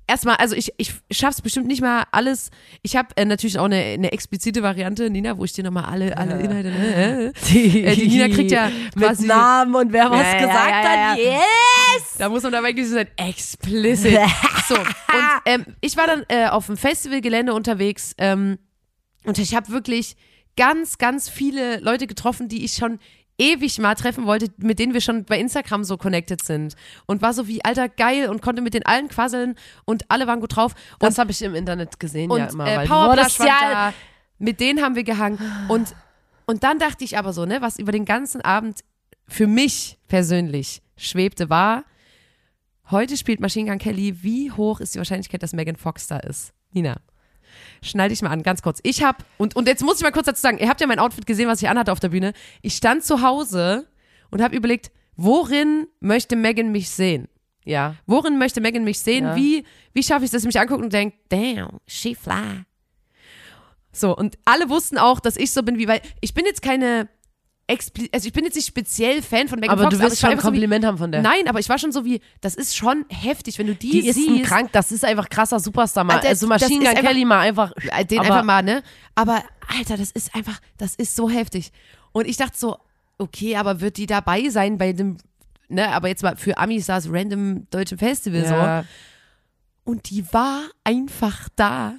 [0.07, 2.49] erstmal, also ich, ich schaff's bestimmt nicht mal alles.
[2.81, 6.17] Ich habe äh, natürlich auch eine, eine explizite Variante, Nina, wo ich dir nochmal alle,
[6.17, 10.21] alle Inhalte, ne, Die, Äh, die Nina kriegt ja mit quasi- Namen und wer was
[10.21, 11.17] Ja, ja, gesagt ja, ja, hat.
[11.17, 11.23] ja.
[11.33, 12.17] Yes!
[12.17, 14.19] Da muss man dabei gewesen sein, explicit.
[14.67, 14.85] So, und
[15.45, 18.59] ähm, ich war dann äh, auf dem Festivalgelände unterwegs ähm,
[19.25, 20.15] und ich habe wirklich
[20.55, 22.99] ganz, ganz viele Leute getroffen, die ich schon
[23.39, 26.75] ewig mal treffen wollte, mit denen wir schon bei Instagram so connected sind.
[27.05, 30.39] Und war so wie, alter, geil und konnte mit den allen quasseln und alle waren
[30.39, 30.73] gut drauf.
[30.93, 32.67] Und Das habe ich im Internet gesehen, und ja immer.
[32.67, 33.93] äh, wurdest war da.
[34.37, 35.39] Mit denen haben wir gehangen.
[35.67, 35.95] Und,
[36.45, 38.81] und dann dachte ich aber so, ne, was über den ganzen Abend
[39.27, 41.83] für mich persönlich schwebte, war,
[42.91, 44.23] Heute spielt Machine Gun Kelly.
[44.23, 46.53] Wie hoch ist die Wahrscheinlichkeit, dass Megan Fox da ist?
[46.71, 46.99] Nina.
[47.81, 48.79] Schnall dich mal an, ganz kurz.
[48.83, 50.99] Ich hab, und, und jetzt muss ich mal kurz dazu sagen, ihr habt ja mein
[50.99, 52.33] Outfit gesehen, was ich anhatte auf der Bühne.
[52.61, 53.87] Ich stand zu Hause
[54.31, 57.27] und habe überlegt, worin möchte Megan mich sehen?
[57.65, 57.95] Ja.
[58.05, 59.25] Worin möchte Megan mich sehen?
[59.25, 59.35] Ja.
[59.35, 59.63] Wie,
[59.93, 62.63] wie schaffe ich es, dass sie mich anguckt und denkt, damn, she fly.
[63.91, 67.09] So, und alle wussten auch, dass ich so bin wie, weil ich bin jetzt keine,
[67.69, 70.29] expli also ich bin jetzt nicht speziell Fan von Megan Aber Fox, du war schon
[70.29, 71.21] ein einfach so wie, Kompliment haben von der.
[71.21, 74.07] Nein, aber ich war schon so wie, das ist schon heftig, wenn du die, die
[74.07, 74.45] ist siehst.
[74.45, 76.15] krank, das ist einfach krasser Superstar mal.
[76.15, 77.71] Alter, also Machine Gun Kelly mal einfach.
[77.95, 78.81] Äh, den aber- einfach mal, ne?
[79.15, 79.43] Aber
[79.77, 81.71] Alter, das ist einfach, das ist so heftig.
[82.11, 82.77] Und ich dachte so,
[83.17, 85.17] okay, aber wird die dabei sein bei dem,
[85.67, 88.89] ne, aber jetzt mal für Amis das random deutschen Festival so.
[89.89, 91.95] Und die war einfach da.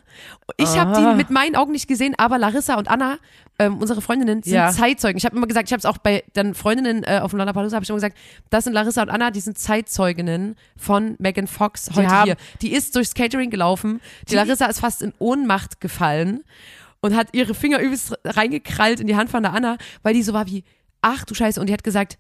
[0.57, 3.19] Ich habe die mit meinen Augen nicht gesehen, aber Larissa und Anna,
[3.59, 4.71] ähm, unsere Freundinnen, sind Ja.
[4.71, 5.19] Zeitzeugen.
[5.19, 7.75] Ich habe immer gesagt, ich habe es auch bei dann Freundinnen äh, auf dem Lollapalooza,
[7.75, 8.17] habe ich immer gesagt,
[8.49, 12.37] das sind Larissa und Anna, die sind Zeitzeuginnen von Megan Fox heute haben- hier.
[12.63, 14.01] Die ist durchs Catering gelaufen.
[14.29, 16.45] Die Larissa ist fast in Ohnmacht gefallen
[17.01, 20.33] und hat ihre Finger übelst reingekrallt in die Hand von der Anna, weil die so
[20.33, 20.63] war wie,
[21.03, 21.61] ach du Scheiße.
[21.61, 22.19] Und die hat gesagt,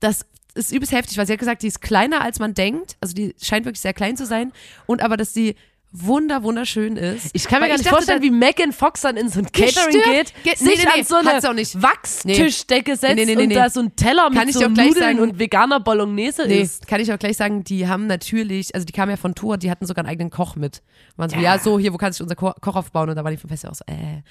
[0.00, 0.24] das
[0.58, 2.96] ist übelst heftig, weil sie hat gesagt, die ist kleiner als man denkt.
[3.00, 4.52] Also die scheint wirklich sehr klein zu sein.
[4.86, 5.54] Und aber, dass sie
[5.90, 7.30] wunder, wunderschön ist.
[7.32, 9.46] Ich kann mir Weil gar nicht dachte vorstellen, wie Megan Fox dann in so ein
[9.50, 11.80] Catering geht, Ge- nee, sich nee, nee, an so eine auch nicht.
[11.80, 14.92] Wachstischdecke setzt Nee, nee, nee, und da so ein Teller Kann mit ich so Nudeln
[14.94, 15.18] sagen.
[15.20, 16.86] und veganer Bolognese ist.
[16.86, 19.70] kann ich auch gleich sagen, die haben natürlich, also die kamen ja von Tour, die
[19.70, 20.82] hatten sogar einen eigenen Koch mit.
[21.16, 23.08] Waren so, ja, so, hier, wo kann sich unser Ko Koch aufbauen?
[23.08, 24.22] Und da war die vom Festival auch so, äh.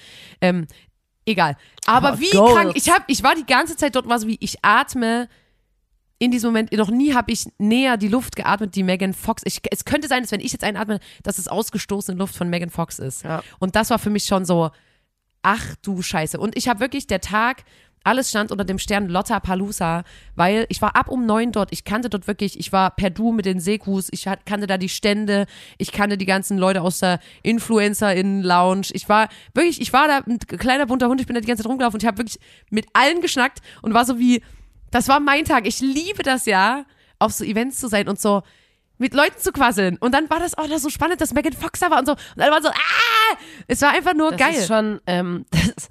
[0.41, 0.67] Ähm,
[1.25, 1.57] egal.
[1.87, 2.53] Aber Hot wie Goals.
[2.53, 5.27] krank, ich hab, ich war die ganze Zeit dort, war so wie, ich atme
[6.19, 9.43] in diesem Moment, noch nie habe ich näher die Luft geatmet, die Megan Fox.
[9.45, 12.69] Ich, es könnte sein, dass wenn ich jetzt einatme, dass es ausgestoßene Luft von Megan
[12.69, 13.23] Fox ist.
[13.23, 13.43] Ja.
[13.59, 14.71] Und das war für mich schon so,
[15.43, 16.39] ach du Scheiße.
[16.39, 17.63] Und ich habe wirklich der Tag,
[18.03, 20.03] alles stand unter dem Stern Lotta Palusa,
[20.35, 21.71] weil ich war ab um neun dort.
[21.71, 24.89] Ich kannte dort wirklich, ich war per Du mit den Sekus, ich kannte da die
[24.89, 25.45] Stände,
[25.77, 28.87] ich kannte die ganzen Leute aus der Influencer-Innen-Lounge.
[28.93, 31.63] Ich war wirklich, ich war da ein kleiner bunter Hund, ich bin da die ganze
[31.63, 34.41] Zeit rumgelaufen und ich habe wirklich mit allen geschnackt und war so wie,
[34.91, 35.67] das war mein Tag.
[35.67, 36.85] Ich liebe das ja,
[37.19, 38.43] auf so Events zu sein und so
[38.99, 39.97] mit Leuten zu quasseln.
[39.97, 42.13] Und dann war das auch das so spannend, dass Megan Fox da war und so.
[42.13, 43.37] Und dann war so, ah!
[43.67, 44.55] Es war einfach nur Das geil.
[44.55, 45.89] ist schon, ähm, das,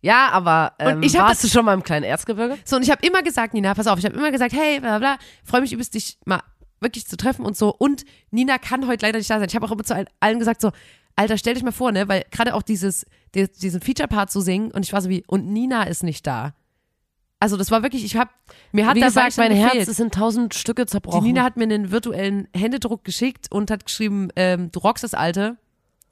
[0.00, 2.56] ja, aber ähm, Und ich warst das- du schon mal im kleinen Erzgebirge?
[2.64, 4.98] So, und ich habe immer gesagt, Nina, pass auf, ich habe immer gesagt, hey, bla
[4.98, 6.40] bla, freue mich übelst, dich mal
[6.80, 7.74] wirklich zu treffen und so.
[7.76, 9.48] Und Nina kann heute leider nicht da sein.
[9.48, 10.70] Ich habe auch immer zu allen- gesagt, so,
[11.16, 14.70] Alter, stell dich mal vor, ne, weil gerade auch dieses, die, diesen Feature-Part zu singen
[14.70, 16.54] und ich war so wie, und Nina ist nicht da.
[17.40, 18.30] Also das war wirklich, ich habe,
[18.72, 19.74] mir hat Wie gesagt, mein gefehlt.
[19.74, 21.24] Herz ist in tausend Stücke Die zerbrochen.
[21.24, 25.56] Nina hat mir einen virtuellen Händedruck geschickt und hat geschrieben, ähm, du rockst das Alte.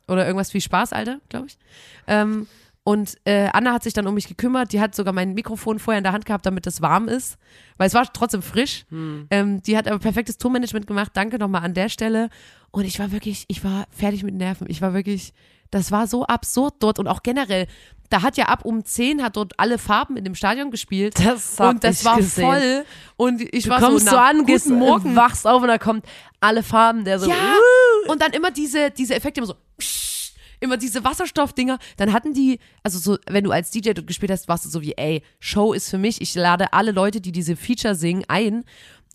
[0.08, 1.58] Oder irgendwas wie Spaß, Alte, glaube ich.
[2.06, 2.46] Ähm,
[2.84, 4.72] und äh, Anna hat sich dann um mich gekümmert.
[4.72, 7.36] Die hat sogar mein Mikrofon vorher in der Hand gehabt, damit es warm ist.
[7.76, 8.86] Weil es war trotzdem frisch.
[9.30, 11.10] Ähm, die hat aber perfektes Tourmanagement gemacht.
[11.14, 12.28] Danke nochmal an der Stelle.
[12.70, 14.70] Und ich war wirklich, ich war fertig mit Nerven.
[14.70, 15.32] Ich war wirklich,
[15.72, 17.00] das war so absurd dort.
[17.00, 17.66] Und auch generell,
[18.10, 21.14] da hat ja ab um 10 hat dort alle Farben in dem Stadion gespielt.
[21.26, 22.44] Das hab und das ich war gesehen.
[22.44, 22.84] voll.
[23.16, 25.02] Und ich du war kommst so, so an, gehst guten Morgen.
[25.02, 26.04] Morgen, wachst auf und da kommt
[26.40, 30.32] alle Farben, der so, Ja, uh, und dann immer diese, diese Effekte immer so, psch,
[30.60, 31.78] immer diese Wasserstoffdinger.
[31.96, 34.82] Dann hatten die, also so, wenn du als DJ dort gespielt hast, warst du so
[34.82, 38.64] wie, ey, Show ist für mich, ich lade alle Leute, die diese Feature singen, ein.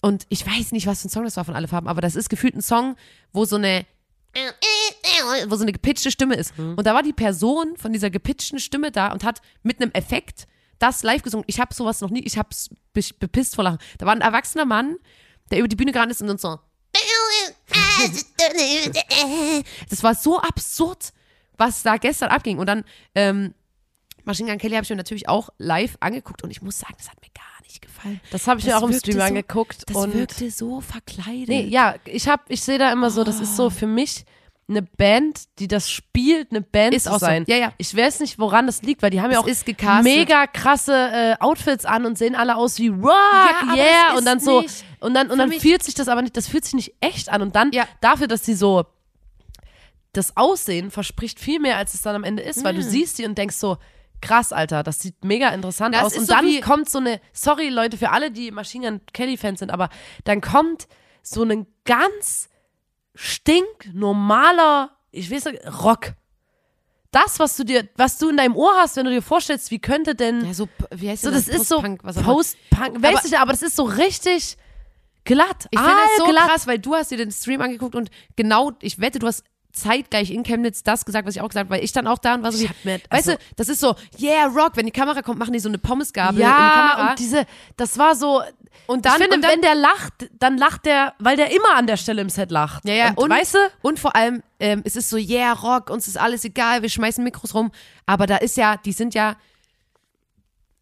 [0.01, 2.15] Und ich weiß nicht, was für ein Song das war von Alle Farben, aber das
[2.15, 2.95] ist gefühlt ein Song,
[3.31, 3.85] wo so eine
[5.49, 6.53] wo so eine gepitchte Stimme ist.
[6.57, 10.47] Und da war die Person von dieser gepitchten Stimme da und hat mit einem Effekt
[10.79, 11.43] das live gesungen.
[11.47, 13.79] Ich habe sowas noch nie, ich hab's be- bepisst vor Lachen.
[13.97, 14.97] Da war ein erwachsener Mann,
[15.51, 16.59] der über die Bühne gerannt ist und uns so
[19.89, 21.13] das war so absurd,
[21.57, 22.57] was da gestern abging.
[22.57, 22.83] Und dann
[23.15, 23.53] ähm,
[24.25, 27.09] Machine Gun Kelly habe ich mir natürlich auch live angeguckt und ich muss sagen, das
[27.09, 28.19] hat mir gar nicht gefallen.
[28.31, 29.83] das habe ich Das mir auch im Stream so- angeguckt.
[29.89, 31.47] Das und wirkte so verkleidet.
[31.49, 34.25] Nee, ja, ich hab, ich sehe da immer so, das ist so für mich
[34.69, 37.25] eine Band, die das spielt, eine Band Ist zu auch so.
[37.25, 37.43] sein.
[37.47, 37.73] Ja, ja.
[37.77, 41.35] Ich weiß nicht, woran das liegt, weil die haben ja Es auch mega krasse äh,
[41.41, 43.11] Outfits an und sehen alle aus wie Rock,
[43.63, 44.63] aber yeah, das und dann so
[45.01, 47.41] und dann und dann fühlt sich das aber nicht, das fühlt sich nicht echt an
[47.41, 47.85] und dann Ja.
[47.99, 48.85] dafür, dass sie so
[50.13, 53.25] das Aussehen verspricht viel mehr, als es dann am Ende ist, weil du siehst die
[53.25, 53.77] und denkst so
[54.21, 57.69] krass, Alter, das sieht mega interessant Das aus und so dann kommt so eine sorry
[57.69, 59.89] Leute für alle, die Machine Gun Kelly Fans sind, aber
[60.23, 60.87] dann kommt
[61.23, 62.49] so ein ganz
[63.15, 66.13] stinknormaler, ich weiß nicht, Rock.
[67.11, 69.79] Das, was du dir, was du in deinem Ohr hast, wenn du dir vorstellst, wie
[69.79, 73.23] könnte denn Ja, so, wie heißt so, denn das ist so Post-Punk, weiß Aber- ich
[73.23, 74.55] nicht, aber das ist so richtig
[75.25, 75.67] glatt.
[75.71, 76.47] Ich finde das so Allglatt.
[76.49, 80.31] krass, weil du hast dir den Stream angeguckt und genau, ich wette, du hast zeitgleich
[80.31, 82.43] in Chemnitz das gesagt, was ich auch gesagt habe, weil ich dann auch da und
[82.43, 84.91] war so Ich wie, mir- weißt also- du, das ist so, yeah, Rock, wenn die
[84.91, 87.09] Kamera kommt, machen die so eine Pommesgabel in die Ja, Kamera.
[87.11, 87.45] und diese,
[87.77, 88.41] das war so.
[88.87, 91.75] Und dann- ich finde, und dann- wenn der lacht, dann lacht der, weil der immer
[91.75, 92.85] an der Stelle im Set lacht.
[92.85, 93.57] Ja, ja, und, und, weißt du?
[93.81, 97.23] und vor allem, ähm, es ist so, yeah, Rock, uns ist alles egal, wir schmeißen
[97.23, 97.71] Mikros rum.
[98.05, 99.35] Aber da ist ja, die sind ja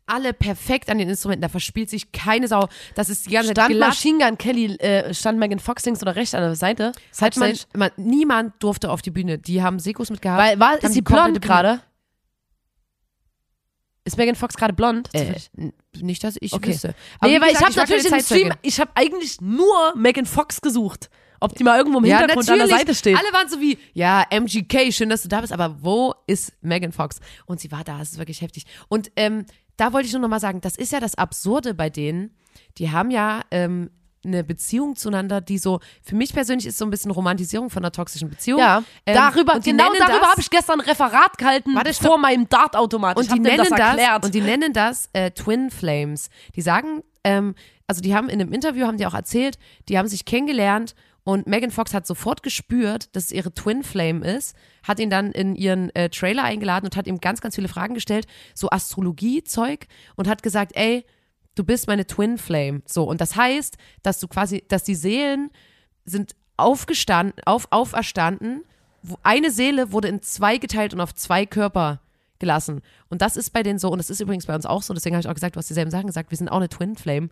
[0.09, 2.67] alle perfekt an den Instrumenten, da verspielt sich keine Sau.
[2.95, 3.89] Das ist die ganze Zeit Stand glatt.
[3.89, 6.91] Machine Gun Kelly, äh, stand Megan Fox links oder rechts an der Seite?
[7.19, 9.37] Hat man, man, niemand durfte auf die Bühne.
[9.37, 10.41] Die haben Sekos mitgehabt.
[10.41, 11.81] Weil, war, ist sie blond gerade?
[14.05, 15.09] Ist Megan Fox gerade blond?
[15.13, 15.35] Äh,
[16.01, 16.69] nicht, dass ich Okay.
[16.71, 16.95] wüsste.
[17.21, 20.25] nee, wie weil ich gesagt, habe war natürlich im Stream, ich habe eigentlich nur Megan
[20.25, 21.09] Fox gesucht.
[21.41, 22.63] Ob die mal irgendwo im Ja, Hintergrund natürlich.
[22.63, 23.17] an der Seite steht.
[23.17, 26.91] Alle waren so wie, ja, MGK, schön, dass du da bist, aber wo ist Megan
[26.91, 27.19] Fox?
[27.45, 28.65] Und sie war da, es ist wirklich heftig.
[28.89, 29.45] Und ähm,
[29.79, 32.35] da wollte ich nur noch mal sagen, das ist ja das Absurde bei denen.
[32.77, 33.89] Die haben ja ähm,
[34.25, 37.91] eine Beziehung zueinander, die so, für mich persönlich ist so ein bisschen Romantisierung von einer
[37.91, 38.59] toxischen Beziehung.
[38.59, 42.47] Ja, Ähm, darüber, genau darüber das- habe ich gestern ein Referat gehalten Warte, vor meinem
[42.49, 43.17] Dartautomat.
[43.17, 44.25] Und ich die nennen das erklärt.
[44.25, 46.29] und die nennen das äh, Twin Flames.
[46.55, 47.55] Die sagen, ähm,
[47.87, 49.57] also die haben in einem Interview haben die auch erzählt,
[49.87, 50.95] die haben sich kennengelernt
[51.29, 55.31] und Megan Fox hat sofort gespürt, dass es ihre Twin Flame ist, hat ihn dann
[55.31, 58.25] in ihren äh, Trailer eingeladen und hat ihm ganz, ganz viele Fragen gestellt,
[58.55, 61.05] so Astrologie-Zeug und hat gesagt, ey,
[61.53, 62.81] du bist meine Twin Flame.
[62.87, 65.51] So, und das heißt, dass du quasi, dass die Seelen
[66.03, 68.63] sind aufgestanden, auf, auferstanden.
[69.21, 72.01] Eine Seele wurde in zwei geteilt und auf zwei Körper
[72.39, 72.81] gelassen.
[73.09, 75.15] Und das ist bei denen so, und das ist übrigens bei uns auch so, deswegen
[75.15, 77.29] habe ich auch gesagt, du hast dieselben Sachen gesagt, wir sind auch eine Twin Flame.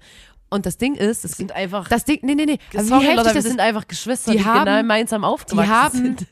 [0.49, 1.87] Und das Ding ist, es sind einfach.
[1.89, 4.45] das Ding, nee, nee, nee, Sorry, wie heftig Leute, das sind einfach Geschwister, Die die,
[4.45, 6.27] haben- genau gemeinsam aufgewachsen die haben, sind.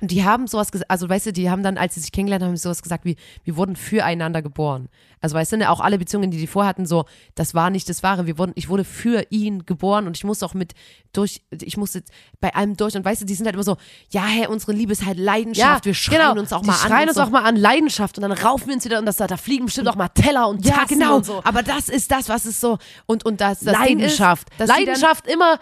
[0.00, 2.56] Die haben sowas gesagt, also weißt du, die haben dann, als sie sich kennengelernt haben,
[2.56, 4.88] sowas gesagt wie, wir wurden füreinander geboren.
[5.20, 7.88] Also weißt du, ne, auch alle Beziehungen, die die vorher hatten, so, das war nicht
[7.88, 10.74] das Wahre, wir wurden, ich wurde für ihn geboren und ich muss auch mit
[11.14, 12.02] durch, ich musste
[12.40, 13.76] bei allem durch und weißt du, die sind halt immer so,
[14.10, 16.40] ja, hey, unsere Liebe ist halt Leidenschaft, wir schreien genau.
[16.40, 16.78] uns auch mal an.
[16.78, 17.22] schreien und uns so.
[17.22, 19.64] auch mal an Leidenschaft und dann raufen wir uns wieder und das, da, da fliegen
[19.64, 21.16] bestimmt auch mal Teller und ja, Tassen genau.
[21.16, 21.40] und so.
[21.44, 24.48] Aber das ist das, was es so und und das, das Leidenschaft.
[24.58, 25.58] Ist, Leidenschaft immer,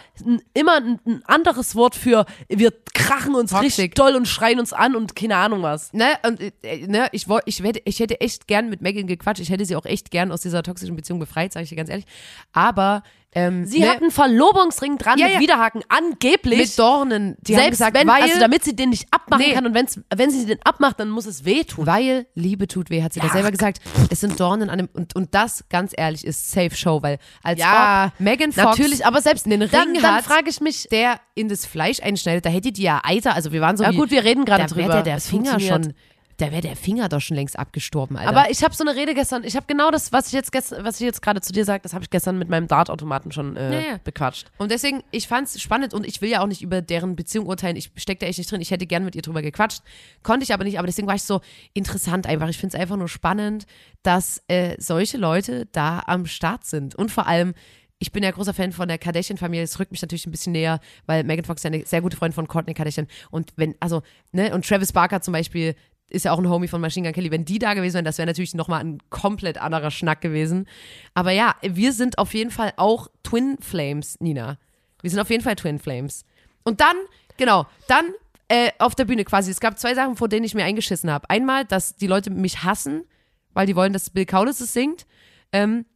[0.55, 3.67] immer ein, ein anderes Wort für wir krachen uns Toxic.
[3.67, 5.93] richtig doll und schreien uns an und keine Ahnung was.
[5.93, 9.41] Ne, und äh, ne, ich ich hätte, ich hätte echt gern mit Megan gequatscht.
[9.41, 11.89] Ich hätte sie auch echt gern aus dieser toxischen Beziehung befreit, sage ich dir ganz
[11.89, 12.07] ehrlich.
[12.53, 13.03] Aber
[13.35, 15.41] ähm, Sie ne, hat einen Verlobungsring dran Ja, mit ja.
[15.41, 16.59] Widerhaken, angeblich.
[16.59, 17.37] mit Dornen.
[17.41, 19.55] Die haben selbst gesagt, wenn, weil, also damit sie den nicht abmachen Nee.
[19.55, 21.87] kann und wenn's, wenn sie den abmacht, dann muss es wehtun.
[21.87, 23.33] weil Liebe tut weh, hat sie da Ja.
[23.33, 23.79] selber gesagt.
[24.11, 27.59] Es sind Dornen an dem und und das ganz ehrlich ist Safe Show, weil als
[27.59, 31.49] Ja, Megan Fox Natürlich, aber selbst einen Ring dann, dann frage ich mich, der in
[31.49, 33.35] das Fleisch einschneidet, da hätte die ja Eiter.
[33.35, 34.93] Also wir waren so ja wie, gut, wir reden gerade da drüber.
[34.93, 35.95] der, der Finger schon,
[36.43, 38.29] da wäre der Finger doch schon längst abgestorben, Alter.
[38.29, 40.85] Aber ich habe so eine Rede gestern, ich habe genau das, was ich jetzt gestern,
[40.85, 43.57] was ich jetzt gerade zu dir sage, das habe ich gestern mit meinem Dartautomaten schon
[43.57, 44.01] äh, Ja, ja.
[44.03, 44.51] bequatscht.
[44.59, 47.77] Und deswegen, ich fand's spannend und ich will ja auch nicht über deren Beziehung urteilen.
[47.77, 48.61] Ich steck da echt nicht drin.
[48.61, 49.83] Ich hätte gern mit ihr drüber gequatscht.
[50.25, 50.79] Konnte ich aber nicht.
[50.79, 51.41] Aber deswegen war ich so
[51.75, 52.49] interessant einfach.
[52.49, 53.67] Ich find's einfach nur spannend,
[54.03, 56.95] dass äh, solche Leute da am Start sind.
[56.97, 57.55] Und vor allem,
[58.01, 59.63] ich bin ja großer Fan von der Kardashian-Familie.
[59.63, 62.17] Es rückt mich natürlich ein bisschen näher, weil Megan Fox ist ja eine sehr gute
[62.17, 63.07] Freundin von Courtney Kardashian.
[63.31, 65.77] Und wenn, also, ne, und Travis Barker zum Beispiel
[66.13, 67.31] ist ja auch ein Homie von Machine Gun Kelly.
[67.31, 70.69] Wenn die da gewesen wären, das wäre natürlich nochmal ein komplett anderer Schnack gewesen.
[71.15, 74.59] Aber ja, wir sind auf jeden Fall auch Twin Flames, Nina.
[75.01, 76.25] Wir sind auf jeden Fall Twin Flames.
[76.65, 76.97] Und dann,
[77.37, 78.05] genau, dann
[78.49, 79.51] äh, auf der Bühne quasi.
[79.51, 81.29] Es gab zwei Sachen, vor denen ich mir eingeschissen habe.
[81.31, 83.05] Einmal, dass die Leute mich hassen,
[83.55, 85.07] weil die wollen, dass Bill Kaulitz es singt.
[85.53, 85.87] Ähm,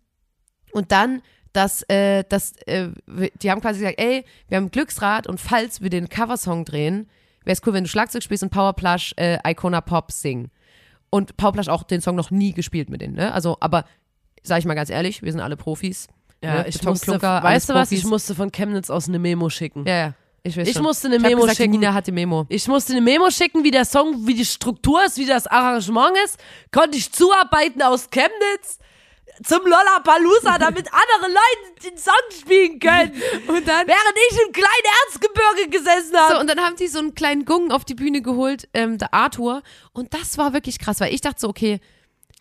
[0.72, 2.88] und dann, dass, äh, dass äh,
[3.42, 7.08] die haben quasi gesagt, ey, wir haben ein Glücksrad und falls wir den Coversong drehen,
[7.46, 10.50] wäre es cool, wenn du Schlagzeug spielst und Powerplush äh, Icona Pop singen.
[11.08, 13.32] Und Powerplush auch den Song noch nie gespielt mit denen, ne?
[13.32, 13.84] Also, aber
[14.42, 16.08] sag ich mal ganz ehrlich, wir sind alle Profis.
[16.42, 16.68] Ja, ne?
[16.68, 19.84] ich musste, weißt du was, ich musste von Chemnitz aus eine Memo schicken.
[19.86, 20.14] Ja, ja.
[20.42, 21.72] Ich, Ich musste eine ich Memo gesagt, schicken.
[21.72, 22.46] Nina hat die Memo.
[22.48, 26.16] Ich musste eine Memo schicken, wie der Song, wie die Struktur ist, wie das Arrangement
[26.24, 26.38] ist.
[26.70, 28.78] Konnte ich zuarbeiten aus Chemnitz
[29.44, 33.12] zum Lollapalooza, damit andere Leute den Song spielen können.
[33.46, 36.34] Und dann Während ich im kleinen Erzgebirge gesessen habe.
[36.34, 39.12] So, und dann haben die so einen kleinen Gung auf die Bühne geholt, ähm, der
[39.12, 39.62] Arthur.
[39.92, 41.80] Und das war wirklich krass, weil ich dachte so, okay,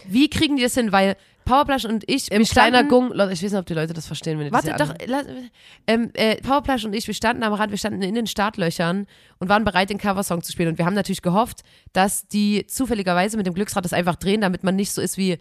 [0.07, 0.91] wie kriegen die das hin?
[0.91, 1.15] Weil
[1.45, 4.07] Powerplush und ich, Im wir kleiner Gung, Leute, ich weiß nicht, ob die Leute das
[4.07, 5.25] verstehen, wenn die Warte das doch, lass,
[5.85, 9.05] ähm, äh, Powerplush und ich, wir standen am Rad, wir standen in den Startlöchern
[9.39, 10.69] und waren bereit, den Coversong zu spielen.
[10.69, 11.61] Und wir haben natürlich gehofft,
[11.93, 15.37] dass die zufälligerweise mit dem Glücksrad das einfach drehen, damit man nicht so ist wie,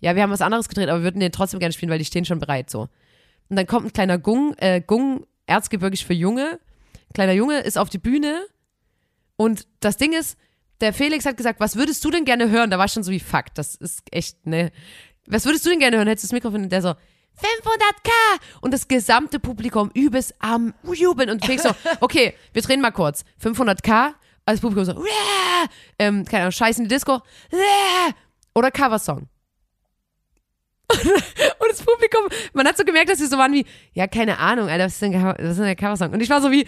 [0.00, 2.04] ja, wir haben was anderes gedreht, aber wir würden den trotzdem gerne spielen, weil die
[2.04, 2.88] stehen schon bereit so.
[3.48, 6.58] Und dann kommt ein kleiner Gung, äh, Gung, erzgebirgisch für Junge.
[7.14, 8.44] Kleiner Junge ist auf die Bühne
[9.36, 10.38] und das Ding ist,
[10.80, 12.70] der Felix hat gesagt, was würdest du denn gerne hören?
[12.70, 14.72] Da war ich schon so wie, fuck, das ist echt, ne.
[15.26, 16.08] Was würdest du denn gerne hören?
[16.08, 18.10] Hättest du das Mikrofon und der so, 500k!
[18.60, 21.70] Und das gesamte Publikum übelst am Jubeln und Felix so,
[22.00, 23.24] okay, wir drehen mal kurz.
[23.42, 25.04] 500k Als Publikum so,
[25.98, 27.20] ähm, keine Ahnung, Scheiß in die Disco,
[28.54, 29.28] oder Coversong.
[31.58, 34.68] Und das Publikum, man hat so gemerkt, dass sie so waren wie, ja, keine Ahnung,
[34.68, 36.12] Alter, was ist denn, was ist denn der Coversong?
[36.12, 36.66] Und ich war so wie,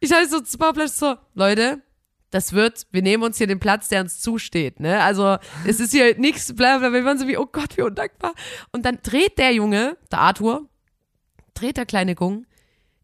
[0.00, 1.80] ich hatte so zu Powerflash so, Leute,
[2.30, 5.02] das wird, wir nehmen uns hier den Platz, der uns zusteht, ne?
[5.02, 8.34] Also, es ist hier nichts, bla, bla, wir waren so wie, oh Gott, wie undankbar.
[8.72, 10.68] Und dann dreht der Junge, der Arthur,
[11.54, 12.46] dreht der kleine Gung,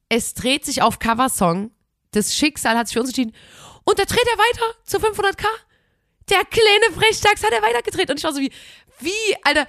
[0.08, 1.70] es dreht sich auf Coversong,
[2.10, 3.32] das Schicksal hat sich für uns entschieden,
[3.84, 5.46] und da dreht er weiter zu 500k.
[6.28, 8.10] Der kleine Frechdachs hat er weitergedreht.
[8.10, 8.52] Und ich war so wie,
[9.00, 9.66] wie, Alter,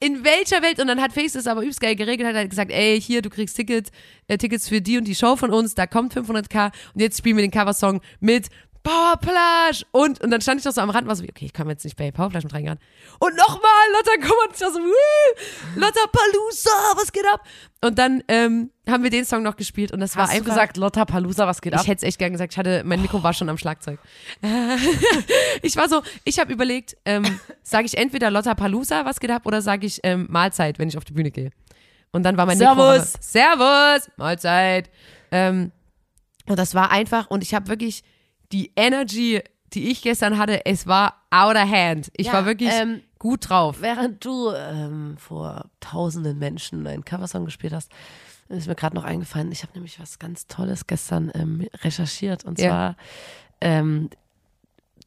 [0.00, 0.80] in welcher Welt?
[0.80, 3.28] Und dann hat Face es aber übelst geil geregelt, hat halt gesagt, ey, hier, du
[3.28, 3.90] kriegst Tickets,
[4.28, 7.36] äh, Tickets für die und die Show von uns, da kommt 500k und jetzt spielen
[7.36, 8.48] wir den Coversong mit
[8.82, 11.52] Powerplage und, und dann stand ich doch so am Rand und war so okay, ich
[11.52, 12.78] komme jetzt nicht bei Powerplage mit reingehen.
[13.18, 13.60] Und nochmal,
[13.92, 17.44] Lotta, komm, und ich war so, Woo, Lotta Palooza, was geht ab?
[17.82, 20.50] Und dann ähm, haben wir den Song noch gespielt und das war Hast du einfach
[20.50, 21.80] gesagt, Lotta Palusa, was geht ab?
[21.82, 22.52] ich hätte es echt gern gesagt.
[22.52, 23.98] Ich hatte, mein Mikro war schon am Schlagzeug.
[25.62, 27.24] ich war so, ich habe überlegt, ähm,
[27.62, 30.96] sage ich entweder Lotta Palusa, was geht ab, oder sage ich ähm, Mahlzeit, wenn ich
[30.96, 31.50] auf die Bühne gehe.
[32.12, 32.74] Und dann war mein Mikro.
[32.74, 33.12] Servus.
[33.20, 34.90] Servus, Mahlzeit.
[35.30, 35.72] Ähm,
[36.46, 38.02] und das war einfach, und ich habe wirklich
[38.52, 39.42] die Energy,
[39.72, 42.10] die ich gestern hatte, es war out of hand.
[42.16, 43.80] Ich Ja, war wirklich ähm, gut drauf.
[43.80, 47.90] Während du ähm, vor tausenden Menschen einen Coversong gespielt hast,
[48.48, 52.44] ist mir gerade noch eingefallen, ich habe nämlich was ganz Tolles gestern ähm, recherchiert.
[52.44, 52.68] Und Ja.
[52.68, 52.96] zwar,
[53.60, 54.10] ähm,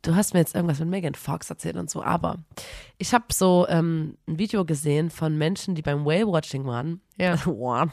[0.02, 2.38] du hast mir jetzt irgendwas mit Megan Fox erzählt und so, aber
[2.98, 7.02] ich habe so ähm, ein Video gesehen von Menschen, die beim Whale-Watching waren.
[7.18, 7.38] Ja.
[7.46, 7.92] waren.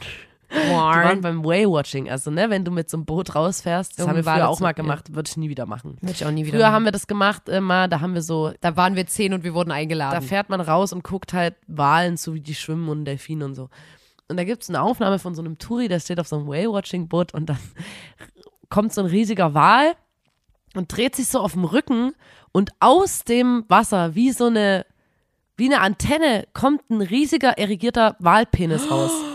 [0.53, 2.09] Die waren beim Whale-Watching.
[2.09, 4.73] Also, ne, wenn du mit so einem Boot rausfährst, das haben wir früher auch mal
[4.73, 4.83] zu- ja.
[4.83, 5.97] gemacht, würde ich nie wieder machen.
[6.01, 6.73] Würde ich auch nie wieder Früher machen.
[6.75, 9.53] haben wir das gemacht immer, da haben wir so Da waren wir zehn und wir
[9.53, 10.13] wurden eingeladen.
[10.19, 13.55] da fährt man raus und guckt halt Walen zu, wie die schwimmen und Delfine und
[13.55, 13.69] so.
[14.27, 16.47] Und da gibt es eine Aufnahme von so einem Touri, der steht auf so einem
[16.47, 17.57] Whale-Watching-Boot und dann
[18.69, 19.93] kommt so ein riesiger Wal
[20.75, 22.13] und dreht sich so auf dem Rücken
[22.51, 24.85] und aus dem Wasser, wie so eine,
[25.57, 29.11] wie eine Antenne, kommt ein riesiger, erigierter Walpenis raus.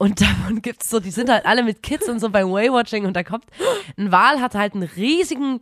[0.00, 3.14] Und davon gibt's so, die sind halt alle mit Kids und so beim Whale-Watching und
[3.14, 3.44] da kommt,
[3.98, 5.60] ein Wal hat halt einen riesigen,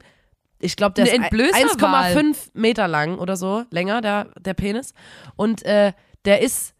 [0.61, 2.16] ich glaube, der Ein ist Entblößer-Wal.
[2.16, 4.95] 1,5 Meter lang oder so, länger, der, der Penis.
[5.34, 5.93] Und äh,
[6.24, 6.74] der ist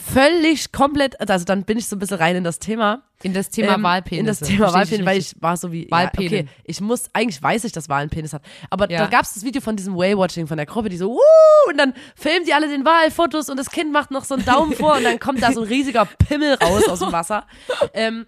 [0.00, 3.02] völlig komplett, also dann bin ich so ein bisschen rein in das Thema.
[3.22, 4.20] in das Thema Ähm, Wahlpenis.
[4.20, 6.32] In das Thema Wahlpenis, weil ich war so wie, ja, Walpenis.
[6.32, 8.42] okay, ich muss, eigentlich weiß ich, dass Wal einen Penis hat.
[8.70, 9.00] Aber Ja.
[9.00, 11.68] da gab es das Video von diesem Whale-Watching von der Gruppe, die so, Wuh!
[11.70, 14.72] und dann filmen die alle den Wal-Fotos und das Kind macht noch so einen Daumen
[14.72, 17.46] vor und dann kommt da so ein riesiger Pimmel raus aus dem Wasser.
[17.92, 18.26] Ähm,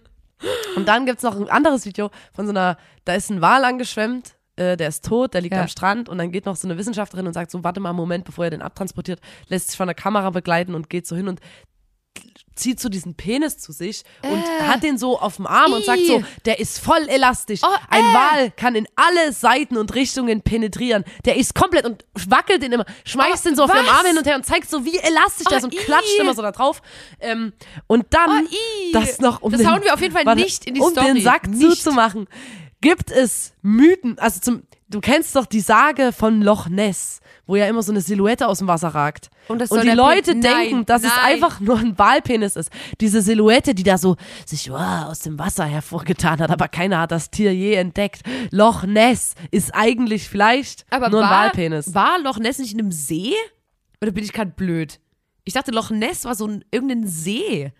[0.75, 4.33] und dann gibt's noch ein anderes Video von so einer, da ist ein Wal angeschwemmt,
[4.55, 5.61] äh, der ist tot, der liegt Ja.
[5.61, 7.97] am Strand und dann geht noch so eine Wissenschaftlerin und sagt so, warte mal einen
[7.97, 11.27] Moment, bevor er den abtransportiert, lässt sich von der Kamera begleiten und geht so hin
[11.27, 11.39] und
[12.55, 16.05] zieht so diesen Penis zu sich und hat den so auf dem Arm und sagt
[16.05, 16.23] so, Äh.
[16.45, 17.61] Der ist voll elastisch.
[17.63, 18.13] Oh, Ein äh.
[18.13, 21.05] Wal kann in alle Seiten und Richtungen penetrieren.
[21.23, 23.87] Der ist komplett und wackelt den immer, schmeißt Oh, den so auf was?
[23.87, 25.77] Arm hin und her und zeigt so, wie elastisch der Oh, ist und ih.
[25.77, 26.81] klatscht immer so da drauf.
[27.21, 27.53] Ähm,
[27.87, 30.65] und dann, Oh, das noch um Das den, hauen wir auf jeden Fall warte, nicht
[30.65, 31.13] in die um Story.
[31.13, 31.61] den Sack Nicht.
[31.61, 32.27] zuzumachen,
[32.81, 37.65] gibt es Mythen, also zum, du kennst doch die Sage von Loch Ness, wo ja
[37.67, 39.29] immer so eine Silhouette aus dem Wasser ragt.
[39.47, 41.33] Und Und die Leute Pen- denken, Nein, dass es nein.
[41.33, 42.71] einfach nur ein Walpenis ist.
[42.99, 44.15] Diese Silhouette, die da so
[44.45, 48.21] sich wow, aus dem Wasser hervorgetan hat, aber keiner hat das Tier je entdeckt.
[48.51, 51.93] Loch Ness ist eigentlich vielleicht Aber nur ein war, Walpenis.
[51.93, 53.33] War Loch Ness nicht in einem See?
[54.01, 54.99] Oder bin ich gerade blöd?
[55.43, 57.71] Ich dachte, Loch Ness war so ein irgendein See.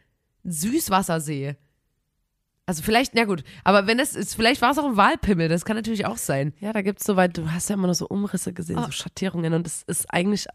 [0.44, 1.56] Ein Süßwassersee.
[2.68, 5.66] Also vielleicht, na gut, aber wenn es ist, vielleicht war es auch ein Walpimmel, das
[5.66, 6.54] kann natürlich auch sein.
[6.60, 8.86] Ja, da gibt's so weit, du hast ja immer nur so Umrisse gesehen, Oh.
[8.86, 10.46] so Schattierungen und es ist eigentlich,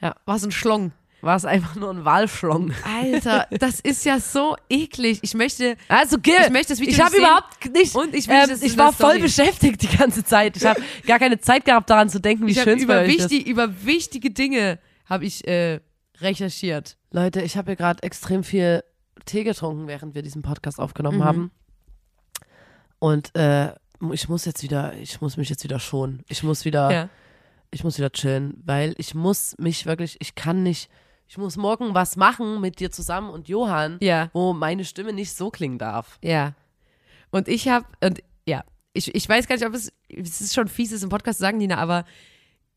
[0.00, 0.92] War es ein Schlong.
[1.22, 2.72] war es einfach nur ein Walschlong.
[2.84, 5.20] Alter, das ist ja so eklig.
[5.22, 5.76] Ich möchte.
[5.88, 8.62] Also Gil, Ich möchte das Video ich habe überhaupt nicht, Und ich will ähm, das
[8.62, 9.22] ich war voll Story.
[9.22, 10.56] beschäftigt die ganze Zeit.
[10.56, 13.84] Ich habe gar keine Zeit gehabt daran zu denken, wie Ich schön es wichtig, über
[13.84, 15.80] wichtige Dinge habe ich äh,
[16.20, 16.96] recherchiert.
[17.12, 18.82] Leute, ich habe hier gerade extrem viel
[19.26, 21.24] Tee getrunken, während wir diesen Podcast aufgenommen Mhm.
[21.24, 21.50] haben.
[22.98, 23.72] Und äh,
[24.12, 26.22] ich muss jetzt wieder, ich muss mich jetzt wieder schonen.
[26.28, 27.08] Ich muss wieder, Ja.
[27.70, 30.90] ich muss wieder chillen, weil ich muss mich wirklich, ich kann nicht,
[31.28, 34.30] ich muss morgen was machen mit dir zusammen und Johann, Ja.
[34.32, 36.18] wo meine Stimme nicht so klingen darf.
[36.22, 36.54] Ja.
[37.30, 40.68] Und ich habe, und ja, ich, ich weiß gar nicht, ob es, es ist schon
[40.68, 42.04] fies, es im Podcast zu sagen, Nina, aber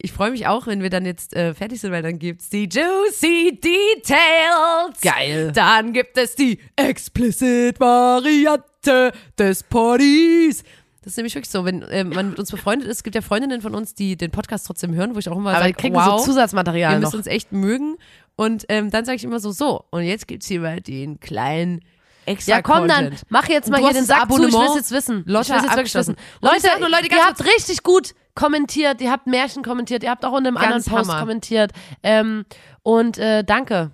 [0.02, 2.70] ich freue mich auch, wenn wir dann jetzt äh, fertig sind, weil dann gibt's die
[2.72, 5.02] Juicy Details.
[5.02, 5.52] Geil.
[5.52, 10.64] Dann gibt es die Explicit Variante des Partys.
[11.02, 13.22] Das ist nämlich wirklich so, wenn äh, man mit uns befreundet ist, es gibt ja
[13.22, 15.95] Freundinnen von uns, die den Podcast trotzdem hören, wo ich auch immer sage, wir kriegen
[15.95, 17.02] wow, so Zusatzmaterial noch.
[17.02, 17.97] müsst uns echt mögen.
[18.38, 21.82] Und ähm, dann sage ich immer so, so, und jetzt gibt's hier mal den kleinen
[22.30, 23.24] extra Ja, komm dann, Content.
[23.30, 25.24] mach jetzt mal hier den Sack zu, ich will Abonnement jetzt wissen.
[25.26, 26.16] Lotta ich will es jetzt wirklich wissen.
[26.42, 30.32] Leute, nur, Leute, ihr habt richtig gut kommentiert, ihr habt Märchen kommentiert, ihr habt auch
[30.32, 31.20] unter einem anderen Post Hammer.
[31.20, 31.72] kommentiert.
[32.04, 32.46] Ähm,
[32.84, 33.92] und äh, danke.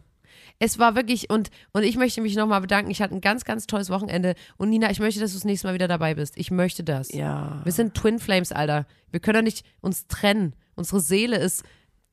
[0.58, 2.90] Es war wirklich, und, und ich möchte mich nochmal bedanken.
[2.90, 4.36] Ich hatte ein ganz, ganz tolles Wochenende.
[4.56, 6.38] Und Nina, ich möchte, dass du das nächste Mal wieder dabei bist.
[6.38, 7.12] Ich möchte das.
[7.12, 7.60] Ja.
[7.66, 8.86] Wir sind Twin Flames, Alter.
[9.12, 10.56] Wir können doch nicht uns trennen.
[10.76, 11.64] Unsere Seele ist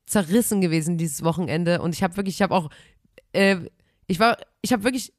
[0.07, 1.81] zerrissen gewesen dieses Wochenende.
[1.83, 2.71] Und ich habe wirklich, ich habe auch,
[3.33, 3.59] äh,
[4.09, 5.13] ich war, ich habe wirklich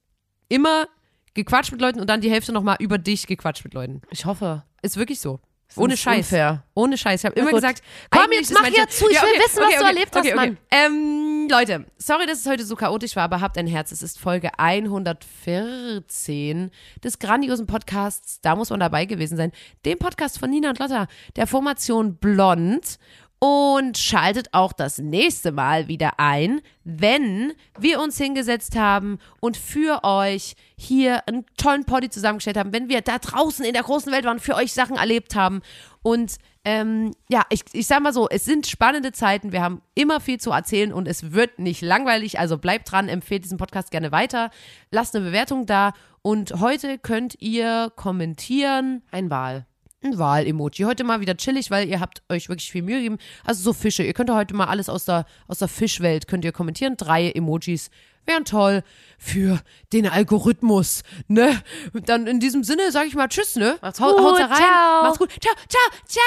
[0.54, 0.88] immer
[1.34, 4.02] gequatscht mit Leuten und dann die Hälfte nochmal über dich gequatscht mit Leuten.
[4.12, 4.64] Ich hoffe.
[4.84, 5.40] Ist wirklich so.
[5.68, 6.18] Ist Ohne Scheiß.
[6.18, 6.64] unfair?
[6.76, 7.22] Ohne Scheiß.
[7.22, 7.62] Ich habe immer gut.
[7.62, 7.82] gesagt,
[8.12, 9.10] Komm, jetzt mach hier zu.
[9.10, 10.58] Ich will wissen, was du erlebt hast, Mann.
[10.70, 13.92] Ähm, Leute, sorry, dass es heute so chaotisch war, aber habt ein Herz.
[13.92, 16.70] Es ist Folge 114
[17.04, 18.40] des grandiosen Podcasts.
[18.42, 19.52] Da muss man dabei gewesen sein.
[19.86, 23.00] Dem Podcast von Nina und Lotta, der Formation Blond.
[23.46, 30.06] Und schaltet auch das nächste Mal wieder ein, wenn wir uns hingesetzt haben und für
[30.06, 34.24] euch hier einen tollen Poddy zusammengestellt haben, wenn wir da draußen in der großen Welt
[34.24, 35.62] waren, für euch Sachen erlebt haben.
[36.02, 40.22] Und ähm, ja, ich, ich sag mal so, es sind spannende Zeiten, wir haben immer
[40.22, 44.14] viel zu erzählen und es wird nicht langweilig, also bleibt dran, empfehlt diesen Podcast gerne
[44.14, 44.52] weiter,
[44.90, 45.92] lasst eine Bewertung da
[46.22, 49.66] und heute könnt ihr kommentieren, Ein Wahl.
[50.04, 50.84] Ein Wahl-Emoji.
[50.86, 53.18] Heute mal wieder chillig, weil ihr habt euch wirklich viel Mühe gegeben.
[53.44, 54.04] Also so Fische.
[54.04, 56.96] Ihr könnt ja heute mal alles aus der, aus der Fischwelt könnt ihr kommentieren.
[56.98, 57.90] Drei Emojis
[58.26, 58.84] wären toll
[59.18, 59.60] für
[59.92, 61.62] den Algorithmus, ne?
[61.94, 63.78] Und dann in diesem Sinne sage ich mal Tschüss, ne?
[63.82, 64.56] Macht's Haut- gut, haut's rein.
[64.58, 65.04] ciao.
[65.04, 65.30] Macht's gut.
[65.42, 66.24] Ciao, ciao, ciao.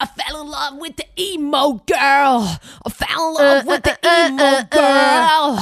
[0.00, 2.46] I fell in love with the emo girl.
[2.86, 5.58] I fell in love with the emo girl.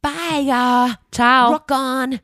[0.00, 0.94] Bye, ja.
[1.12, 1.52] Ciao.
[1.52, 2.20] Rock on.